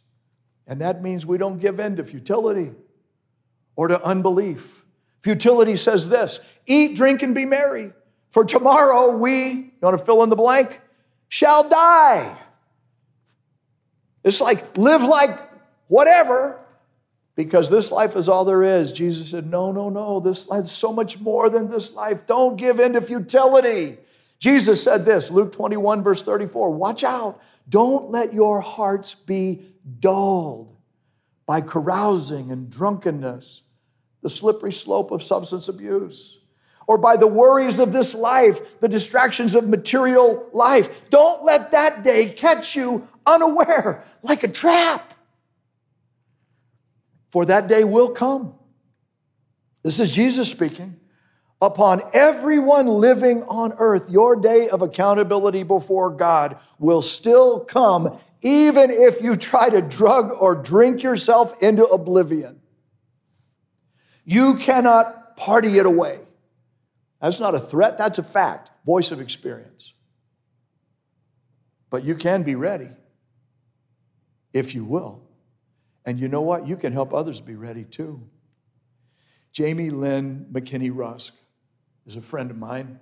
And 0.68 0.82
that 0.82 1.02
means 1.02 1.26
we 1.26 1.38
don't 1.38 1.60
give 1.60 1.80
in 1.80 1.96
to 1.96 2.04
futility 2.04 2.72
or 3.76 3.88
to 3.88 4.04
unbelief. 4.04 4.83
Futility 5.24 5.78
says 5.78 6.10
this 6.10 6.46
eat, 6.68 6.96
drink, 6.96 7.24
and 7.24 7.34
be 7.34 7.46
merry, 7.46 7.92
for 8.30 8.46
tomorrow 8.46 9.16
we, 9.18 9.48
you 9.48 9.72
want 9.82 9.98
to 9.98 10.04
fill 10.04 10.22
in 10.24 10.30
the 10.30 10.36
blank, 10.36 10.82
shall 11.30 11.68
die. 11.68 12.38
It's 14.24 14.42
like 14.42 14.78
live 14.78 15.04
like 15.04 15.40
whatever, 15.88 16.60
because 17.36 17.70
this 17.70 17.92
life 17.92 18.16
is 18.16 18.30
all 18.30 18.46
there 18.46 18.64
is. 18.64 18.92
Jesus 18.92 19.32
said, 19.32 19.48
No, 19.48 19.72
no, 19.72 19.90
no, 19.90 20.20
this 20.20 20.48
life 20.50 20.66
is 20.66 20.72
so 20.72 20.94
much 20.94 21.20
more 21.20 21.50
than 21.50 21.70
this 21.70 21.96
life. 21.96 22.28
Don't 22.28 22.58
give 22.58 22.80
in 22.80 22.94
to 22.94 23.02
futility. 23.02 23.98
Jesus 24.40 24.84
said 24.84 25.06
this, 25.06 25.32
Luke 25.32 25.54
21, 25.54 26.04
verse 26.04 26.22
34 26.22 26.72
Watch 26.72 27.04
out. 27.04 27.42
Don't 27.68 28.12
let 28.12 28.34
your 28.34 28.60
hearts 28.60 29.16
be 29.16 29.62
dulled 30.00 30.76
by 31.46 31.62
carousing 31.62 32.52
and 32.52 32.70
drunkenness 32.70 33.63
the 34.24 34.30
slippery 34.30 34.72
slope 34.72 35.12
of 35.12 35.22
substance 35.22 35.68
abuse, 35.68 36.40
or 36.88 36.98
by 36.98 37.16
the 37.18 37.28
worries 37.28 37.78
of 37.78 37.94
this 37.94 38.16
life, 38.16 38.80
the 38.80 38.88
distractions 38.88 39.54
of 39.54 39.70
material 39.70 40.50
life. 40.54 41.10
Don't 41.10 41.44
let 41.44 41.72
that 41.72 42.04
day 42.04 42.26
catch 42.34 42.76
you 42.76 43.08
unaware 43.26 44.04
like 44.24 44.44
a 44.44 44.48
trap. 44.48 45.14
For 47.30 47.46
that 47.46 47.68
day 47.68 47.84
will 47.84 48.10
come. 48.10 48.56
This 49.84 50.00
is 50.00 50.12
Jesus 50.12 50.50
speaking. 50.50 51.00
Upon 51.62 52.02
everyone 52.14 52.88
living 52.88 53.44
on 53.44 53.74
earth, 53.78 54.10
your 54.10 54.36
day 54.36 54.68
of 54.70 54.82
accountability 54.82 55.64
before 55.64 56.10
God 56.10 56.58
will 56.80 57.02
still 57.02 57.62
come, 57.62 58.18
even 58.42 58.92
if 58.92 59.22
you 59.22 59.38
try 59.38 59.70
to 59.70 59.82
drug 59.82 60.32
or 60.32 60.56
drink 60.56 61.04
yourself 61.04 61.54
into 61.62 61.86
oblivion. 61.86 62.60
You 64.26 64.56
cannot 64.56 65.36
party 65.36 65.78
it 65.78 65.86
away. 65.86 66.20
That's 67.22 67.40
not 67.40 67.56
a 67.56 67.60
threat, 67.60 67.98
that's 67.98 68.18
a 68.18 68.24
fact, 68.24 68.72
voice 68.86 69.12
of 69.12 69.20
experience. 69.22 69.94
But 71.90 72.04
you 72.04 72.16
can 72.16 72.44
be 72.44 72.56
ready 72.56 72.90
if 74.54 74.76
you 74.76 74.86
will. 74.86 75.22
And 76.06 76.20
you 76.20 76.28
know 76.28 76.42
what? 76.42 76.68
You 76.68 76.76
can 76.76 76.92
help 76.92 77.14
others 77.14 77.40
be 77.40 77.56
ready 77.56 77.84
too. 77.84 78.30
Jamie 79.52 79.90
Lynn 79.90 80.48
McKinney 80.52 80.92
Rusk 80.94 81.34
is 82.06 82.16
a 82.16 82.22
friend 82.22 82.52
of 82.52 82.58
mine. 82.58 83.00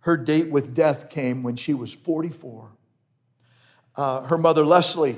Her 0.00 0.16
date 0.16 0.50
with 0.50 0.74
death 0.74 1.10
came 1.10 1.42
when 1.42 1.56
she 1.56 1.74
was 1.74 1.92
44. 1.92 2.72
Uh, 3.94 4.22
her 4.22 4.38
mother, 4.38 4.64
Leslie, 4.64 5.16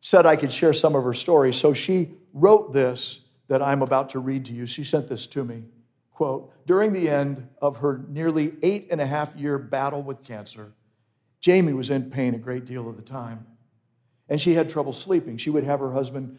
said 0.00 0.26
I 0.26 0.36
could 0.36 0.52
share 0.52 0.72
some 0.72 0.94
of 0.94 1.04
her 1.04 1.14
story, 1.14 1.52
so 1.52 1.72
she 1.72 2.10
wrote 2.32 2.72
this 2.72 3.23
that 3.48 3.62
I'm 3.62 3.82
about 3.82 4.10
to 4.10 4.18
read 4.18 4.44
to 4.46 4.52
you. 4.52 4.66
She 4.66 4.84
sent 4.84 5.08
this 5.08 5.26
to 5.28 5.44
me. 5.44 5.64
Quote 6.10 6.52
During 6.66 6.92
the 6.92 7.08
end 7.08 7.48
of 7.60 7.78
her 7.78 8.04
nearly 8.08 8.54
eight 8.62 8.88
and 8.90 9.00
a 9.00 9.06
half 9.06 9.36
year 9.36 9.58
battle 9.58 10.02
with 10.02 10.24
cancer, 10.24 10.72
Jamie 11.40 11.72
was 11.74 11.90
in 11.90 12.10
pain 12.10 12.34
a 12.34 12.38
great 12.38 12.64
deal 12.64 12.88
of 12.88 12.96
the 12.96 13.02
time. 13.02 13.46
And 14.28 14.40
she 14.40 14.54
had 14.54 14.70
trouble 14.70 14.94
sleeping. 14.94 15.36
She 15.36 15.50
would 15.50 15.64
have 15.64 15.80
her 15.80 15.92
husband, 15.92 16.38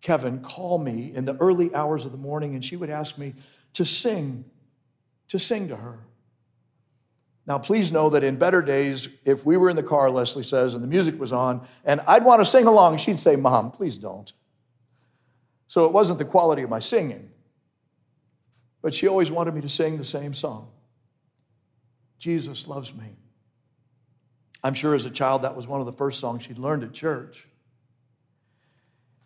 Kevin, 0.00 0.40
call 0.40 0.78
me 0.78 1.12
in 1.12 1.24
the 1.24 1.36
early 1.38 1.74
hours 1.74 2.04
of 2.04 2.12
the 2.12 2.18
morning, 2.18 2.54
and 2.54 2.64
she 2.64 2.76
would 2.76 2.90
ask 2.90 3.18
me 3.18 3.34
to 3.72 3.84
sing, 3.84 4.44
to 5.28 5.38
sing 5.38 5.66
to 5.68 5.76
her. 5.76 5.98
Now, 7.46 7.58
please 7.58 7.92
know 7.92 8.10
that 8.10 8.24
in 8.24 8.36
better 8.36 8.60
days, 8.60 9.08
if 9.24 9.46
we 9.46 9.56
were 9.56 9.70
in 9.70 9.76
the 9.76 9.82
car, 9.82 10.10
Leslie 10.10 10.42
says, 10.42 10.74
and 10.74 10.82
the 10.82 10.88
music 10.88 11.18
was 11.18 11.32
on, 11.32 11.66
and 11.84 12.00
I'd 12.06 12.24
want 12.24 12.40
to 12.40 12.44
sing 12.44 12.66
along, 12.66 12.98
she'd 12.98 13.18
say, 13.18 13.36
Mom, 13.36 13.70
please 13.70 13.98
don't. 13.98 14.32
So 15.66 15.84
it 15.84 15.92
wasn't 15.92 16.18
the 16.18 16.24
quality 16.24 16.62
of 16.62 16.70
my 16.70 16.78
singing, 16.78 17.30
but 18.82 18.94
she 18.94 19.08
always 19.08 19.30
wanted 19.30 19.54
me 19.54 19.60
to 19.62 19.68
sing 19.68 19.98
the 19.98 20.04
same 20.04 20.34
song 20.34 20.68
Jesus 22.18 22.66
loves 22.66 22.94
me. 22.94 23.16
I'm 24.62 24.74
sure 24.74 24.94
as 24.94 25.04
a 25.04 25.10
child 25.10 25.42
that 25.42 25.54
was 25.54 25.68
one 25.68 25.80
of 25.80 25.86
the 25.86 25.92
first 25.92 26.18
songs 26.18 26.44
she'd 26.44 26.58
learned 26.58 26.82
at 26.82 26.92
church. 26.92 27.46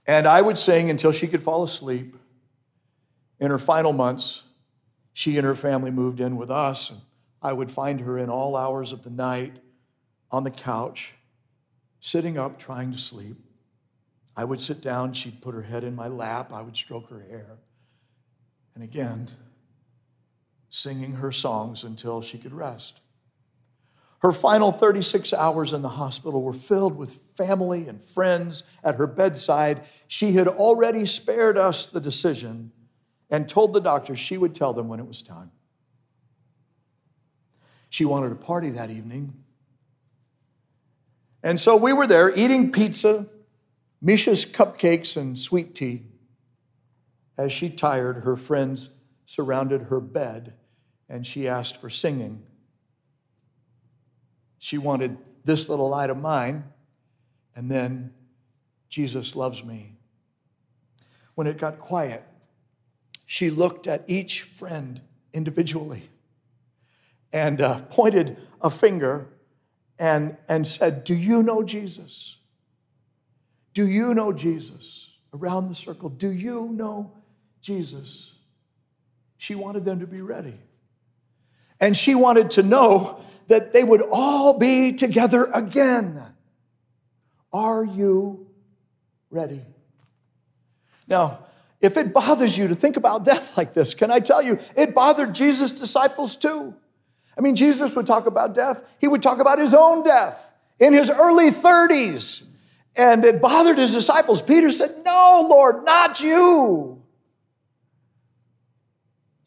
And 0.07 0.27
I 0.27 0.43
would 0.43 0.59
sing 0.59 0.91
until 0.91 1.13
she 1.13 1.29
could 1.29 1.43
fall 1.43 1.63
asleep. 1.63 2.17
In 3.39 3.51
her 3.51 3.59
final 3.59 3.93
months, 3.93 4.43
she 5.13 5.39
and 5.39 5.47
her 5.47 5.55
family 5.55 5.91
moved 5.91 6.21
in 6.21 6.37
with 6.37 6.51
us, 6.51 6.91
and 6.91 7.01
I 7.41 7.53
would 7.53 7.71
find 7.71 8.01
her 8.01 8.19
in 8.19 8.29
all 8.29 8.57
hours 8.57 8.93
of 8.93 9.03
the 9.03 9.11
night 9.11 9.57
on 10.31 10.45
the 10.45 10.51
couch, 10.51 11.15
sitting 12.01 12.37
up 12.37 12.59
trying 12.59 12.93
to 12.93 12.99
sleep. 12.99 13.39
I 14.37 14.45
would 14.45 14.61
sit 14.61 14.81
down, 14.81 15.13
she'd 15.13 15.43
put 15.43 15.55
her 15.55 15.63
head 15.63 15.85
in 15.85 15.95
my 15.95 16.09
lap, 16.09 16.53
I 16.53 16.63
would 16.63 16.77
stroke 16.77 17.11
her 17.11 17.21
hair. 17.21 17.59
And 18.75 18.85
again, 18.85 19.29
singing 20.71 21.13
her 21.15 21.33
songs 21.33 21.85
until 21.85 22.23
she 22.23 22.39
could 22.39 22.53
rest. 22.53 23.01
Her 24.21 24.33
final 24.33 24.71
36 24.71 25.33
hours 25.33 25.73
in 25.73 25.83
the 25.83 25.89
hospital 25.89 26.43
were 26.43 26.53
filled 26.53 26.97
with 26.97 27.11
family 27.11 27.89
and 27.89 28.03
friends 28.03 28.63
at 28.85 28.97
her 28.97 29.07
bedside. 29.07 29.83
She 30.09 30.33
had 30.33 30.47
already 30.47 31.07
spared 31.07 31.57
us 31.57 31.87
the 31.87 32.01
decision 32.01 32.71
and 33.31 33.49
told 33.49 33.73
the 33.73 33.81
doctor 33.81 34.15
she 34.15 34.37
would 34.37 34.55
tell 34.55 34.73
them 34.73 34.89
when 34.89 35.01
it 35.01 35.07
was 35.07 35.23
time. 35.23 35.51
She 37.89 38.05
wanted 38.05 38.31
a 38.31 38.37
party 38.37 38.71
that 38.71 38.91
evening. 38.91 39.43
And 41.43 41.59
so 41.59 41.77
we 41.77 41.93
were 41.95 42.07
there 42.07 42.35
eating 42.37 42.73
pizza, 42.73 43.27
Misha's 44.01 44.47
cupcakes 44.47 45.17
and 45.17 45.39
sweet 45.39 45.75
tea. 45.75 46.05
As 47.37 47.53
she 47.53 47.71
tired, 47.71 48.25
her 48.25 48.37
friends 48.37 48.91
surrounded 49.27 49.83
her 49.83 50.01
bed 50.01 50.55
and 51.09 51.27
she 51.27 51.49
asked 51.49 51.77
for 51.77 51.91
singing. 51.91 52.43
She 54.59 54.79
wanted 54.79 55.19
this 55.45 55.69
little 55.69 55.89
light 55.89 56.11
of 56.11 56.19
mine, 56.19 56.65
and 57.57 57.71
then 57.71 58.13
Jesus 58.89 59.35
loves 59.35 59.65
me. 59.65 59.97
When 61.35 61.47
it 61.47 61.59
got 61.59 61.79
quiet, 61.79 62.23
she 63.25 63.51
looked 63.51 63.87
at 63.87 64.05
each 64.07 64.43
friend 64.43 65.01
individually 65.33 66.11
and 67.33 67.61
uh, 67.61 67.81
pointed 67.83 68.37
a 68.61 68.71
finger 68.71 69.29
and, 69.99 70.37
and 70.49 70.67
said, 70.67 71.05
Do 71.05 71.15
you 71.15 71.43
know 71.43 71.63
Jesus? 71.63 72.40
Do 73.75 73.87
you 73.87 74.15
know 74.15 74.33
Jesus? 74.33 75.17
Around 75.33 75.69
the 75.69 75.75
circle, 75.75 76.09
do 76.09 76.31
you 76.31 76.69
know 76.73 77.13
Jesus? 77.61 78.35
She 79.39 79.55
wanted 79.55 79.85
them 79.85 80.01
to 80.01 80.07
be 80.07 80.21
ready. 80.21 80.59
And 81.81 81.97
she 81.97 82.15
wanted 82.15 82.51
to 82.53 82.63
know 82.63 83.25
that 83.47 83.73
they 83.73 83.85
would 83.85 84.03
all 84.11 84.59
be 84.59 84.93
together 84.93 85.45
again. 85.45 86.23
Are 87.53 87.85
you 87.85 88.49
ready? 89.31 89.63
Now, 91.09 91.47
if 91.81 91.97
it 91.97 92.13
bothers 92.13 92.59
you 92.59 92.69
to 92.69 92.75
think 92.75 92.97
about 92.97 93.25
death 93.25 93.57
like 93.57 93.73
this, 93.73 93.95
can 93.95 94.11
I 94.11 94.21
tell 94.21 94.43
you, 94.43 94.59
it 94.77 94.95
bothered 94.95 95.35
Jesus' 95.35 95.73
disciples 95.73 96.37
too. 96.37 96.75
I 97.39 97.41
mean, 97.41 97.57
Jesus 97.57 97.97
would 97.97 98.07
talk 98.07 98.27
about 98.27 98.55
death, 98.55 98.97
he 99.01 99.09
would 99.09 99.23
talk 99.23 99.39
about 99.39 99.59
his 99.59 99.75
own 99.75 100.03
death 100.03 100.55
in 100.79 100.93
his 100.93 101.11
early 101.11 101.51
30s. 101.51 102.45
And 102.97 103.25
it 103.25 103.41
bothered 103.41 103.79
his 103.79 103.93
disciples. 103.93 104.43
Peter 104.43 104.71
said, 104.71 104.91
No, 105.05 105.47
Lord, 105.49 105.85
not 105.85 106.21
you. 106.21 107.03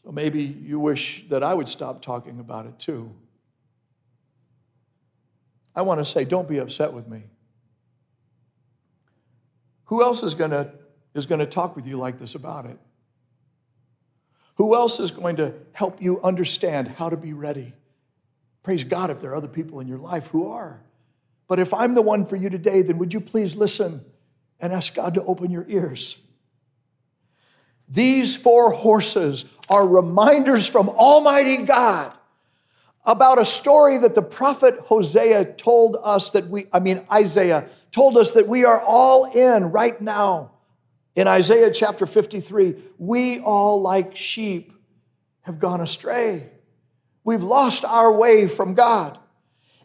So 0.03 0.11
maybe 0.11 0.43
you 0.43 0.79
wish 0.79 1.27
that 1.29 1.43
I 1.43 1.53
would 1.53 1.67
stop 1.67 2.01
talking 2.01 2.39
about 2.39 2.65
it 2.65 2.77
too. 2.79 3.15
I 5.75 5.81
want 5.81 5.99
to 5.99 6.05
say, 6.05 6.23
don't 6.23 6.47
be 6.47 6.59
upset 6.59 6.93
with 6.93 7.07
me. 7.07 7.23
Who 9.85 10.03
else 10.03 10.23
is 10.23 10.35
going 10.35 10.51
to, 10.51 10.71
is 11.13 11.25
going 11.25 11.39
to 11.39 11.45
talk 11.45 11.75
with 11.75 11.87
you 11.87 11.97
like 11.97 12.19
this 12.19 12.35
about 12.35 12.65
it? 12.65 12.77
Who 14.55 14.75
else 14.75 14.99
is 14.99 15.09
going 15.09 15.37
to 15.37 15.53
help 15.71 16.01
you 16.01 16.21
understand 16.21 16.89
how 16.89 17.09
to 17.09 17.17
be 17.17 17.33
ready? 17.33 17.73
Praise 18.61 18.83
God 18.83 19.09
if 19.09 19.19
there 19.19 19.31
are 19.31 19.35
other 19.35 19.47
people 19.47 19.79
in 19.79 19.87
your 19.87 19.97
life 19.97 20.27
who 20.27 20.47
are. 20.47 20.81
But 21.47 21.59
if 21.59 21.73
I'm 21.73 21.93
the 21.93 22.01
one 22.01 22.25
for 22.25 22.35
you 22.35 22.49
today, 22.49 22.81
then 22.81 22.97
would 22.97 23.13
you 23.13 23.21
please 23.21 23.55
listen 23.55 24.05
and 24.59 24.71
ask 24.71 24.95
God 24.95 25.13
to 25.15 25.23
open 25.23 25.51
your 25.51 25.65
ears? 25.67 26.17
These 27.87 28.35
four 28.35 28.71
horses 28.71 29.45
are 29.69 29.87
reminders 29.87 30.67
from 30.67 30.89
Almighty 30.89 31.65
God 31.65 32.13
about 33.05 33.39
a 33.39 33.45
story 33.45 33.97
that 33.97 34.15
the 34.15 34.21
prophet 34.21 34.75
Hosea 34.85 35.53
told 35.53 35.97
us 36.03 36.31
that 36.31 36.47
we, 36.47 36.65
I 36.71 36.79
mean, 36.79 37.05
Isaiah 37.11 37.67
told 37.91 38.17
us 38.17 38.31
that 38.31 38.47
we 38.47 38.63
are 38.63 38.81
all 38.81 39.31
in 39.31 39.71
right 39.71 39.99
now. 39.99 40.51
In 41.15 41.27
Isaiah 41.27 41.69
chapter 41.71 42.05
53, 42.05 42.75
we 42.97 43.39
all, 43.39 43.81
like 43.81 44.15
sheep, 44.15 44.73
have 45.41 45.59
gone 45.59 45.81
astray. 45.81 46.49
We've 47.23 47.43
lost 47.43 47.85
our 47.85 48.11
way 48.11 48.47
from 48.47 48.73
God. 48.73 49.19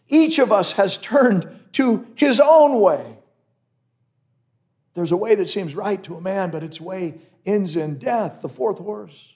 Each 0.09 0.39
of 0.39 0.51
us 0.51 0.73
has 0.73 0.97
turned 0.97 1.47
to 1.73 2.05
his 2.15 2.39
own 2.39 2.81
way. 2.81 3.19
There's 4.95 5.11
a 5.11 5.17
way 5.17 5.35
that 5.35 5.49
seems 5.49 5.75
right 5.75 6.03
to 6.03 6.15
a 6.15 6.21
man, 6.21 6.49
but 6.49 6.63
its 6.63 6.81
way 6.81 7.19
ends 7.45 7.75
in 7.75 7.97
death, 7.97 8.41
the 8.41 8.49
fourth 8.49 8.79
horse. 8.79 9.35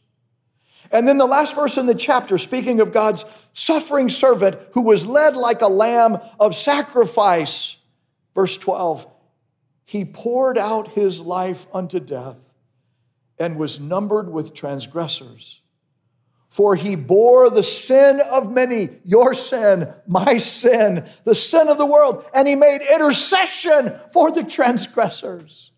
And 0.91 1.07
then 1.07 1.17
the 1.17 1.25
last 1.25 1.55
verse 1.55 1.77
in 1.77 1.85
the 1.85 1.95
chapter, 1.95 2.37
speaking 2.37 2.79
of 2.79 2.91
God's 2.91 3.23
suffering 3.53 4.09
servant 4.09 4.59
who 4.73 4.81
was 4.81 5.07
led 5.07 5.35
like 5.35 5.61
a 5.61 5.67
lamb 5.67 6.17
of 6.39 6.55
sacrifice, 6.55 7.77
verse 8.35 8.57
12, 8.57 9.07
he 9.85 10.05
poured 10.05 10.57
out 10.57 10.89
his 10.89 11.19
life 11.19 11.67
unto 11.73 11.99
death 11.99 12.53
and 13.39 13.57
was 13.57 13.79
numbered 13.79 14.31
with 14.31 14.53
transgressors. 14.53 15.61
For 16.53 16.75
he 16.75 16.95
bore 16.95 17.49
the 17.49 17.63
sin 17.63 18.21
of 18.29 18.51
many, 18.51 18.89
your 19.03 19.33
sin, 19.33 19.91
my 20.05 20.37
sin, 20.37 21.03
the 21.23 21.33
sin 21.33 21.67
of 21.67 21.79
the 21.79 21.85
world, 21.87 22.29
and 22.31 22.47
he 22.47 22.53
made 22.53 22.81
intercession 22.93 23.99
for 24.13 24.29
the 24.29 24.43
transgressors. 24.43 25.71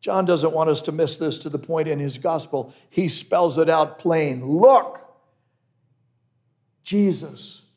John 0.00 0.24
doesn't 0.24 0.54
want 0.54 0.70
us 0.70 0.80
to 0.80 0.92
miss 0.92 1.18
this 1.18 1.36
to 1.40 1.50
the 1.50 1.58
point 1.58 1.88
in 1.88 1.98
his 1.98 2.16
gospel. 2.16 2.72
He 2.88 3.08
spells 3.08 3.58
it 3.58 3.68
out 3.68 3.98
plain. 3.98 4.46
Look, 4.46 5.06
Jesus, 6.82 7.68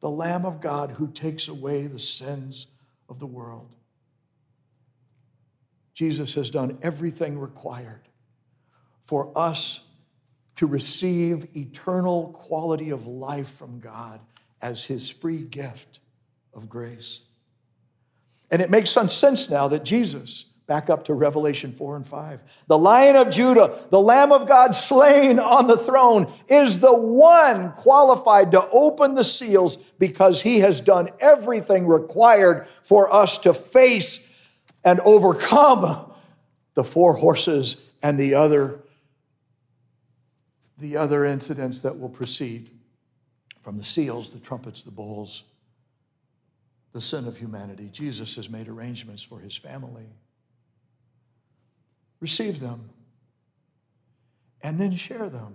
the 0.00 0.10
Lamb 0.10 0.44
of 0.44 0.60
God 0.60 0.90
who 0.90 1.10
takes 1.10 1.48
away 1.48 1.86
the 1.86 1.98
sins 1.98 2.66
of 3.08 3.18
the 3.18 3.26
world. 3.26 3.74
Jesus 5.94 6.34
has 6.34 6.50
done 6.50 6.78
everything 6.82 7.38
required 7.38 8.02
for 9.00 9.32
us 9.34 9.86
to 10.60 10.66
receive 10.66 11.56
eternal 11.56 12.28
quality 12.34 12.90
of 12.90 13.06
life 13.06 13.48
from 13.48 13.78
God 13.78 14.20
as 14.60 14.84
his 14.84 15.08
free 15.08 15.40
gift 15.40 16.00
of 16.52 16.68
grace. 16.68 17.22
And 18.50 18.60
it 18.60 18.68
makes 18.68 18.90
some 18.90 19.08
sense 19.08 19.48
now 19.48 19.68
that 19.68 19.86
Jesus, 19.86 20.50
Back 20.66 20.90
up 20.90 21.04
to 21.06 21.14
Revelation 21.14 21.72
4 21.72 21.96
and 21.96 22.06
5. 22.06 22.64
The 22.68 22.78
Lion 22.78 23.16
of 23.16 23.30
Judah, 23.30 23.76
the 23.88 24.00
Lamb 24.00 24.30
of 24.30 24.46
God 24.46 24.72
slain 24.76 25.38
on 25.38 25.66
the 25.66 25.78
throne, 25.78 26.30
is 26.46 26.78
the 26.78 26.94
one 26.94 27.72
qualified 27.72 28.52
to 28.52 28.68
open 28.68 29.14
the 29.14 29.24
seals 29.24 29.76
because 29.76 30.42
he 30.42 30.58
has 30.58 30.80
done 30.80 31.08
everything 31.18 31.88
required 31.88 32.66
for 32.66 33.12
us 33.12 33.38
to 33.38 33.54
face 33.54 34.62
and 34.84 35.00
overcome 35.00 36.12
the 36.74 36.84
four 36.84 37.14
horses 37.14 37.82
and 38.00 38.16
the 38.16 38.34
other 38.34 38.80
the 40.80 40.96
other 40.96 41.24
incidents 41.24 41.82
that 41.82 41.98
will 41.98 42.08
proceed 42.08 42.70
from 43.60 43.78
the 43.78 43.84
seals, 43.84 44.30
the 44.30 44.40
trumpets, 44.40 44.82
the 44.82 44.90
bowls, 44.90 45.44
the 46.92 47.00
sin 47.00 47.26
of 47.26 47.36
humanity. 47.36 47.88
Jesus 47.92 48.36
has 48.36 48.50
made 48.50 48.68
arrangements 48.68 49.22
for 49.22 49.38
his 49.38 49.56
family 49.56 50.06
receive 52.20 52.60
them, 52.60 52.90
and 54.62 54.78
then 54.78 54.94
share 54.94 55.30
them 55.30 55.54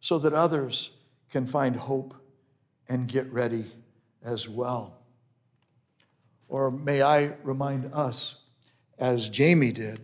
so 0.00 0.18
that 0.18 0.34
others 0.34 0.90
can 1.30 1.46
find 1.46 1.74
hope 1.76 2.14
and 2.88 3.08
get 3.08 3.30
ready 3.32 3.64
as 4.22 4.48
well. 4.48 4.98
Or 6.48 6.70
may 6.70 7.00
I 7.00 7.34
remind 7.42 7.92
us, 7.94 8.42
as 8.98 9.28
Jamie 9.28 9.72
did, 9.72 10.00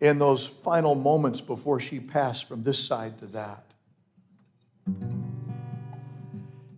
in 0.00 0.18
those 0.18 0.46
final 0.46 0.94
moments 0.94 1.40
before 1.40 1.80
she 1.80 2.00
passed 2.00 2.48
from 2.48 2.62
this 2.62 2.78
side 2.78 3.18
to 3.18 3.26
that. 3.26 3.64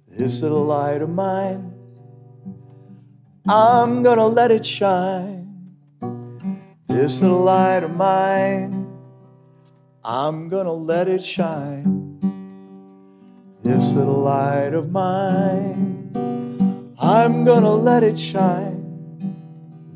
This 0.09 0.42
little 0.42 0.64
light 0.64 1.02
of 1.02 1.11
mine 1.11 1.70
I'm 3.48 4.04
gonna 4.04 4.28
let 4.28 4.52
it 4.52 4.64
shine. 4.64 5.74
This 6.87 7.20
little 7.20 7.40
light 7.40 7.83
of 7.83 7.96
mine, 7.96 8.87
I'm 10.04 10.48
gonna 10.48 10.72
let 10.72 11.09
it 11.09 11.24
shine. 11.24 12.20
This 13.62 13.92
little 13.94 14.20
light 14.20 14.72
of 14.72 14.92
mine, 14.92 16.12
I'm 17.00 17.44
gonna 17.44 17.72
let 17.72 18.04
it 18.04 18.18
shine. 18.18 18.80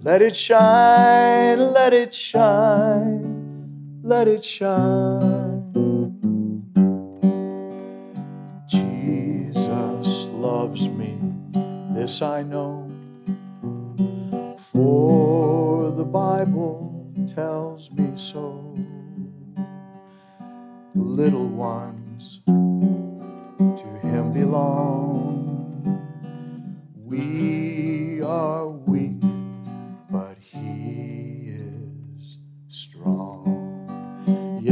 Let 0.04 0.20
it 0.20 0.36
shine, 0.36 1.72
let 1.72 1.94
it 1.94 2.12
shine, 2.12 4.02
let 4.02 4.28
it 4.28 4.44
shine. 4.44 5.72
Jesus 8.66 10.26
loves 10.28 10.90
me, 10.90 11.16
this 11.94 12.20
I 12.20 12.42
know 12.42 12.90
for 14.58 15.90
the 15.90 16.04
Bible 16.04 17.10
tells 17.26 17.90
me 17.92 18.12
so. 18.14 18.76
Little 20.94 21.48
ones 21.48 22.42
to 22.46 23.98
Him 24.02 24.34
belong. 24.34 25.40
We 26.94 28.20
are 28.20 28.83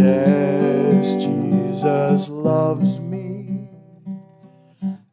Yes, 0.02 1.14
Jesus 1.14 2.28
loves 2.28 3.00
me. 3.00 3.68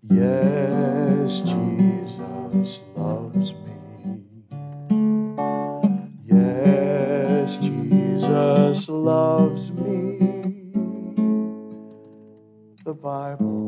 Yes, 0.03 1.41
Jesus 1.41 2.83
loves 2.95 3.53
me. 3.53 4.23
Yes, 6.25 7.57
Jesus 7.57 8.89
loves 8.89 9.71
me. 9.71 10.19
The 12.85 12.95
Bible 12.95 13.58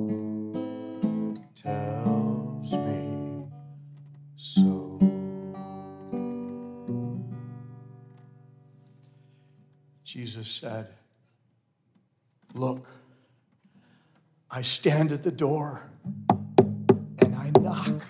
I 14.53 14.63
stand 14.63 15.11
at 15.11 15.23
the 15.23 15.31
door 15.31 15.89
and 16.29 17.35
I 17.35 17.51
knock. 17.59 18.05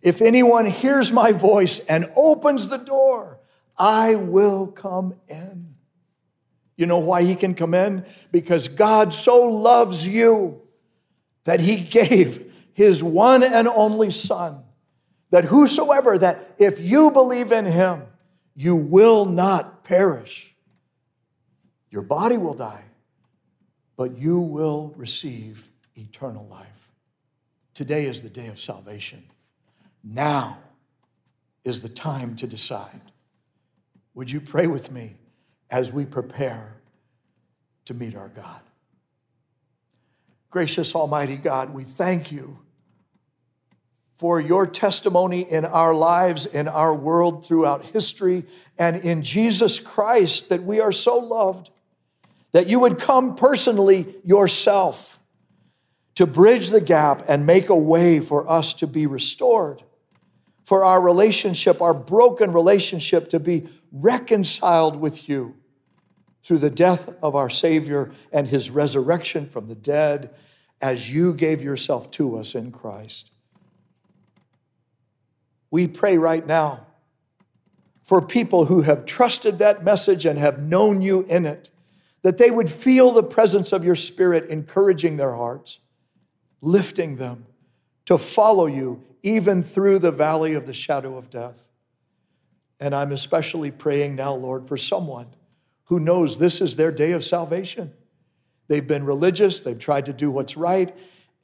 If 0.00 0.22
anyone 0.22 0.66
hears 0.66 1.12
my 1.12 1.32
voice 1.32 1.80
and 1.86 2.10
opens 2.14 2.68
the 2.68 2.78
door, 2.78 3.40
I 3.76 4.14
will 4.14 4.66
come 4.68 5.14
in. 5.28 5.74
You 6.76 6.86
know 6.86 6.98
why 6.98 7.22
he 7.22 7.34
can 7.34 7.54
come 7.54 7.74
in? 7.74 8.04
Because 8.30 8.68
God 8.68 9.12
so 9.12 9.44
loves 9.46 10.06
you 10.06 10.62
that 11.44 11.60
he 11.60 11.76
gave 11.80 12.52
his 12.72 13.02
one 13.02 13.42
and 13.42 13.68
only 13.68 14.10
Son, 14.10 14.62
that 15.30 15.46
whosoever, 15.46 16.16
that 16.18 16.54
if 16.58 16.80
you 16.80 17.10
believe 17.10 17.52
in 17.52 17.66
him, 17.66 18.02
you 18.54 18.76
will 18.76 19.24
not 19.24 19.84
perish. 19.84 20.54
Your 21.90 22.02
body 22.02 22.36
will 22.36 22.54
die, 22.54 22.84
but 24.02 24.18
you 24.18 24.40
will 24.40 24.92
receive 24.96 25.68
eternal 25.94 26.44
life. 26.50 26.90
Today 27.72 28.06
is 28.06 28.22
the 28.22 28.28
day 28.28 28.48
of 28.48 28.58
salvation. 28.58 29.22
Now 30.02 30.58
is 31.62 31.82
the 31.82 31.88
time 31.88 32.34
to 32.34 32.48
decide. 32.48 33.12
Would 34.14 34.28
you 34.28 34.40
pray 34.40 34.66
with 34.66 34.90
me 34.90 35.14
as 35.70 35.92
we 35.92 36.04
prepare 36.04 36.78
to 37.84 37.94
meet 37.94 38.16
our 38.16 38.28
God? 38.28 38.62
Gracious 40.50 40.96
Almighty 40.96 41.36
God, 41.36 41.72
we 41.72 41.84
thank 41.84 42.32
you 42.32 42.58
for 44.16 44.40
your 44.40 44.66
testimony 44.66 45.42
in 45.42 45.64
our 45.64 45.94
lives, 45.94 46.44
in 46.44 46.66
our 46.66 46.92
world, 46.92 47.46
throughout 47.46 47.84
history, 47.84 48.46
and 48.76 48.96
in 48.96 49.22
Jesus 49.22 49.78
Christ 49.78 50.48
that 50.48 50.64
we 50.64 50.80
are 50.80 50.90
so 50.90 51.18
loved, 51.18 51.70
that 52.52 52.68
you 52.68 52.80
would 52.80 52.98
come 52.98 53.34
personally 53.34 54.14
yourself 54.24 55.18
to 56.14 56.26
bridge 56.26 56.70
the 56.70 56.80
gap 56.80 57.22
and 57.28 57.46
make 57.46 57.70
a 57.70 57.76
way 57.76 58.20
for 58.20 58.48
us 58.50 58.74
to 58.74 58.86
be 58.86 59.06
restored 59.06 59.82
for 60.64 60.84
our 60.84 61.00
relationship, 61.00 61.80
our 61.82 61.94
broken 61.94 62.52
relationship, 62.52 63.28
to 63.30 63.40
be 63.40 63.68
reconciled 63.90 64.96
with 64.96 65.28
you 65.28 65.56
through 66.42 66.58
the 66.58 66.70
death 66.70 67.14
of 67.22 67.34
our 67.34 67.50
Savior 67.50 68.10
and 68.32 68.48
his 68.48 68.70
resurrection 68.70 69.46
from 69.46 69.68
the 69.68 69.74
dead 69.74 70.30
as 70.80 71.12
you 71.12 71.32
gave 71.32 71.62
yourself 71.62 72.10
to 72.10 72.36
us 72.38 72.54
in 72.54 72.72
Christ. 72.72 73.30
We 75.70 75.86
pray 75.86 76.18
right 76.18 76.46
now 76.46 76.86
for 78.02 78.20
people 78.20 78.66
who 78.66 78.82
have 78.82 79.06
trusted 79.06 79.58
that 79.60 79.84
message 79.84 80.26
and 80.26 80.38
have 80.38 80.60
known 80.60 81.00
you 81.00 81.22
in 81.28 81.46
it, 81.46 81.70
that 82.22 82.38
they 82.38 82.50
would 82.50 82.70
feel 82.70 83.10
the 83.10 83.22
presence 83.22 83.72
of 83.72 83.84
your 83.84 83.96
Spirit 83.96 84.48
encouraging 84.48 85.16
their 85.16 85.34
hearts, 85.34 85.80
lifting 86.60 87.16
them 87.16 87.46
to 88.06 88.16
follow 88.16 88.66
you 88.66 89.02
even 89.22 89.62
through 89.62 89.98
the 89.98 90.10
valley 90.10 90.54
of 90.54 90.66
the 90.66 90.72
shadow 90.72 91.16
of 91.16 91.30
death. 91.30 91.68
And 92.80 92.94
I'm 92.94 93.12
especially 93.12 93.70
praying 93.70 94.16
now, 94.16 94.34
Lord, 94.34 94.66
for 94.66 94.76
someone 94.76 95.28
who 95.84 96.00
knows 96.00 96.38
this 96.38 96.60
is 96.60 96.76
their 96.76 96.90
day 96.90 97.12
of 97.12 97.22
salvation. 97.22 97.92
They've 98.68 98.86
been 98.86 99.04
religious, 99.04 99.60
they've 99.60 99.78
tried 99.78 100.06
to 100.06 100.12
do 100.12 100.30
what's 100.30 100.56
right, 100.56 100.92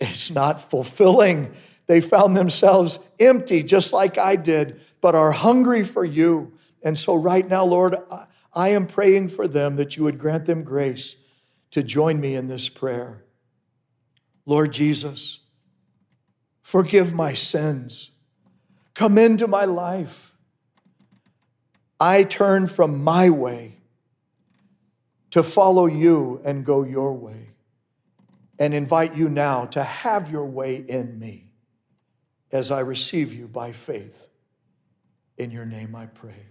it's 0.01 0.31
not 0.31 0.71
fulfilling. 0.71 1.53
They 1.87 2.01
found 2.01 2.37
themselves 2.37 2.99
empty, 3.19 3.63
just 3.63 3.93
like 3.93 4.19
I 4.19 4.37
did, 4.37 4.81
but 5.01 5.15
are 5.15 5.33
hungry 5.33 5.85
for 5.85 6.05
you. 6.05 6.53
And 6.83 6.97
so, 6.97 7.15
right 7.15 7.49
now, 7.49 7.65
Lord, 7.65 7.97
I 8.55 8.69
am 8.71 8.87
praying 8.87 9.29
for 9.29 9.47
them 9.47 9.77
that 9.77 9.97
you 9.97 10.05
would 10.05 10.19
grant 10.19 10.47
them 10.47 10.65
grace 10.65 11.17
to 11.71 11.83
join 11.83 12.21
me 12.21 12.35
in 12.35 12.49
this 12.49 12.69
prayer. 12.69 13.25
Lord 14.47 14.73
Jesus, 14.73 15.41
forgive 16.63 17.13
my 17.13 17.35
sins. 17.35 18.11
Come 18.95 19.19
into 19.19 19.47
my 19.47 19.65
life. 19.65 20.35
I 22.01 22.23
turn 22.23 22.67
from 22.67 23.03
my 23.03 23.29
way 23.29 23.75
to 25.31 25.43
follow 25.43 25.87
you 25.87 26.41
and 26.45 26.65
go 26.65 26.83
your 26.83 27.13
way 27.13 27.51
and 28.59 28.75
invite 28.75 29.15
you 29.15 29.29
now 29.29 29.67
to 29.67 29.83
have 29.83 30.31
your 30.31 30.47
way 30.47 30.77
in 30.77 31.19
me 31.19 31.53
as 32.51 32.71
I 32.71 32.81
receive 32.81 33.35
you 33.35 33.47
by 33.47 33.73
faith. 33.73 34.29
In 35.37 35.51
your 35.51 35.67
name 35.67 35.95
I 35.95 36.07
pray. 36.07 36.48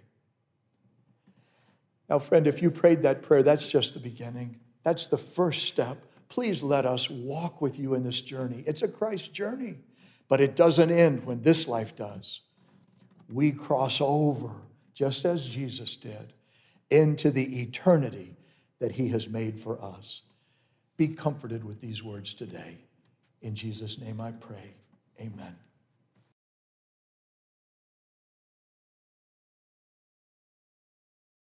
Now, 2.09 2.19
friend, 2.19 2.47
if 2.47 2.61
you 2.61 2.71
prayed 2.71 3.03
that 3.03 3.21
prayer, 3.21 3.43
that's 3.43 3.67
just 3.67 3.93
the 3.93 3.99
beginning. 3.99 4.59
That's 4.83 5.07
the 5.07 5.17
first 5.17 5.65
step. 5.65 5.97
Please 6.29 6.63
let 6.63 6.85
us 6.85 7.09
walk 7.09 7.61
with 7.61 7.77
you 7.79 7.93
in 7.93 8.03
this 8.03 8.21
journey. 8.21 8.63
It's 8.65 8.81
a 8.81 8.87
Christ 8.87 9.33
journey, 9.33 9.79
but 10.27 10.41
it 10.41 10.55
doesn't 10.55 10.91
end 10.91 11.25
when 11.25 11.41
this 11.41 11.67
life 11.67 11.95
does. 11.95 12.41
We 13.29 13.51
cross 13.51 13.99
over, 13.99 14.51
just 14.93 15.25
as 15.25 15.49
Jesus 15.49 15.97
did, 15.97 16.33
into 16.89 17.29
the 17.31 17.61
eternity 17.61 18.37
that 18.79 18.93
he 18.93 19.09
has 19.09 19.29
made 19.29 19.59
for 19.59 19.83
us. 19.83 20.21
Be 20.95 21.09
comforted 21.09 21.63
with 21.63 21.81
these 21.81 22.03
words 22.03 22.33
today. 22.33 22.77
In 23.41 23.55
Jesus' 23.55 23.99
name 23.99 24.21
I 24.21 24.31
pray. 24.31 24.75
Amen. 25.19 25.66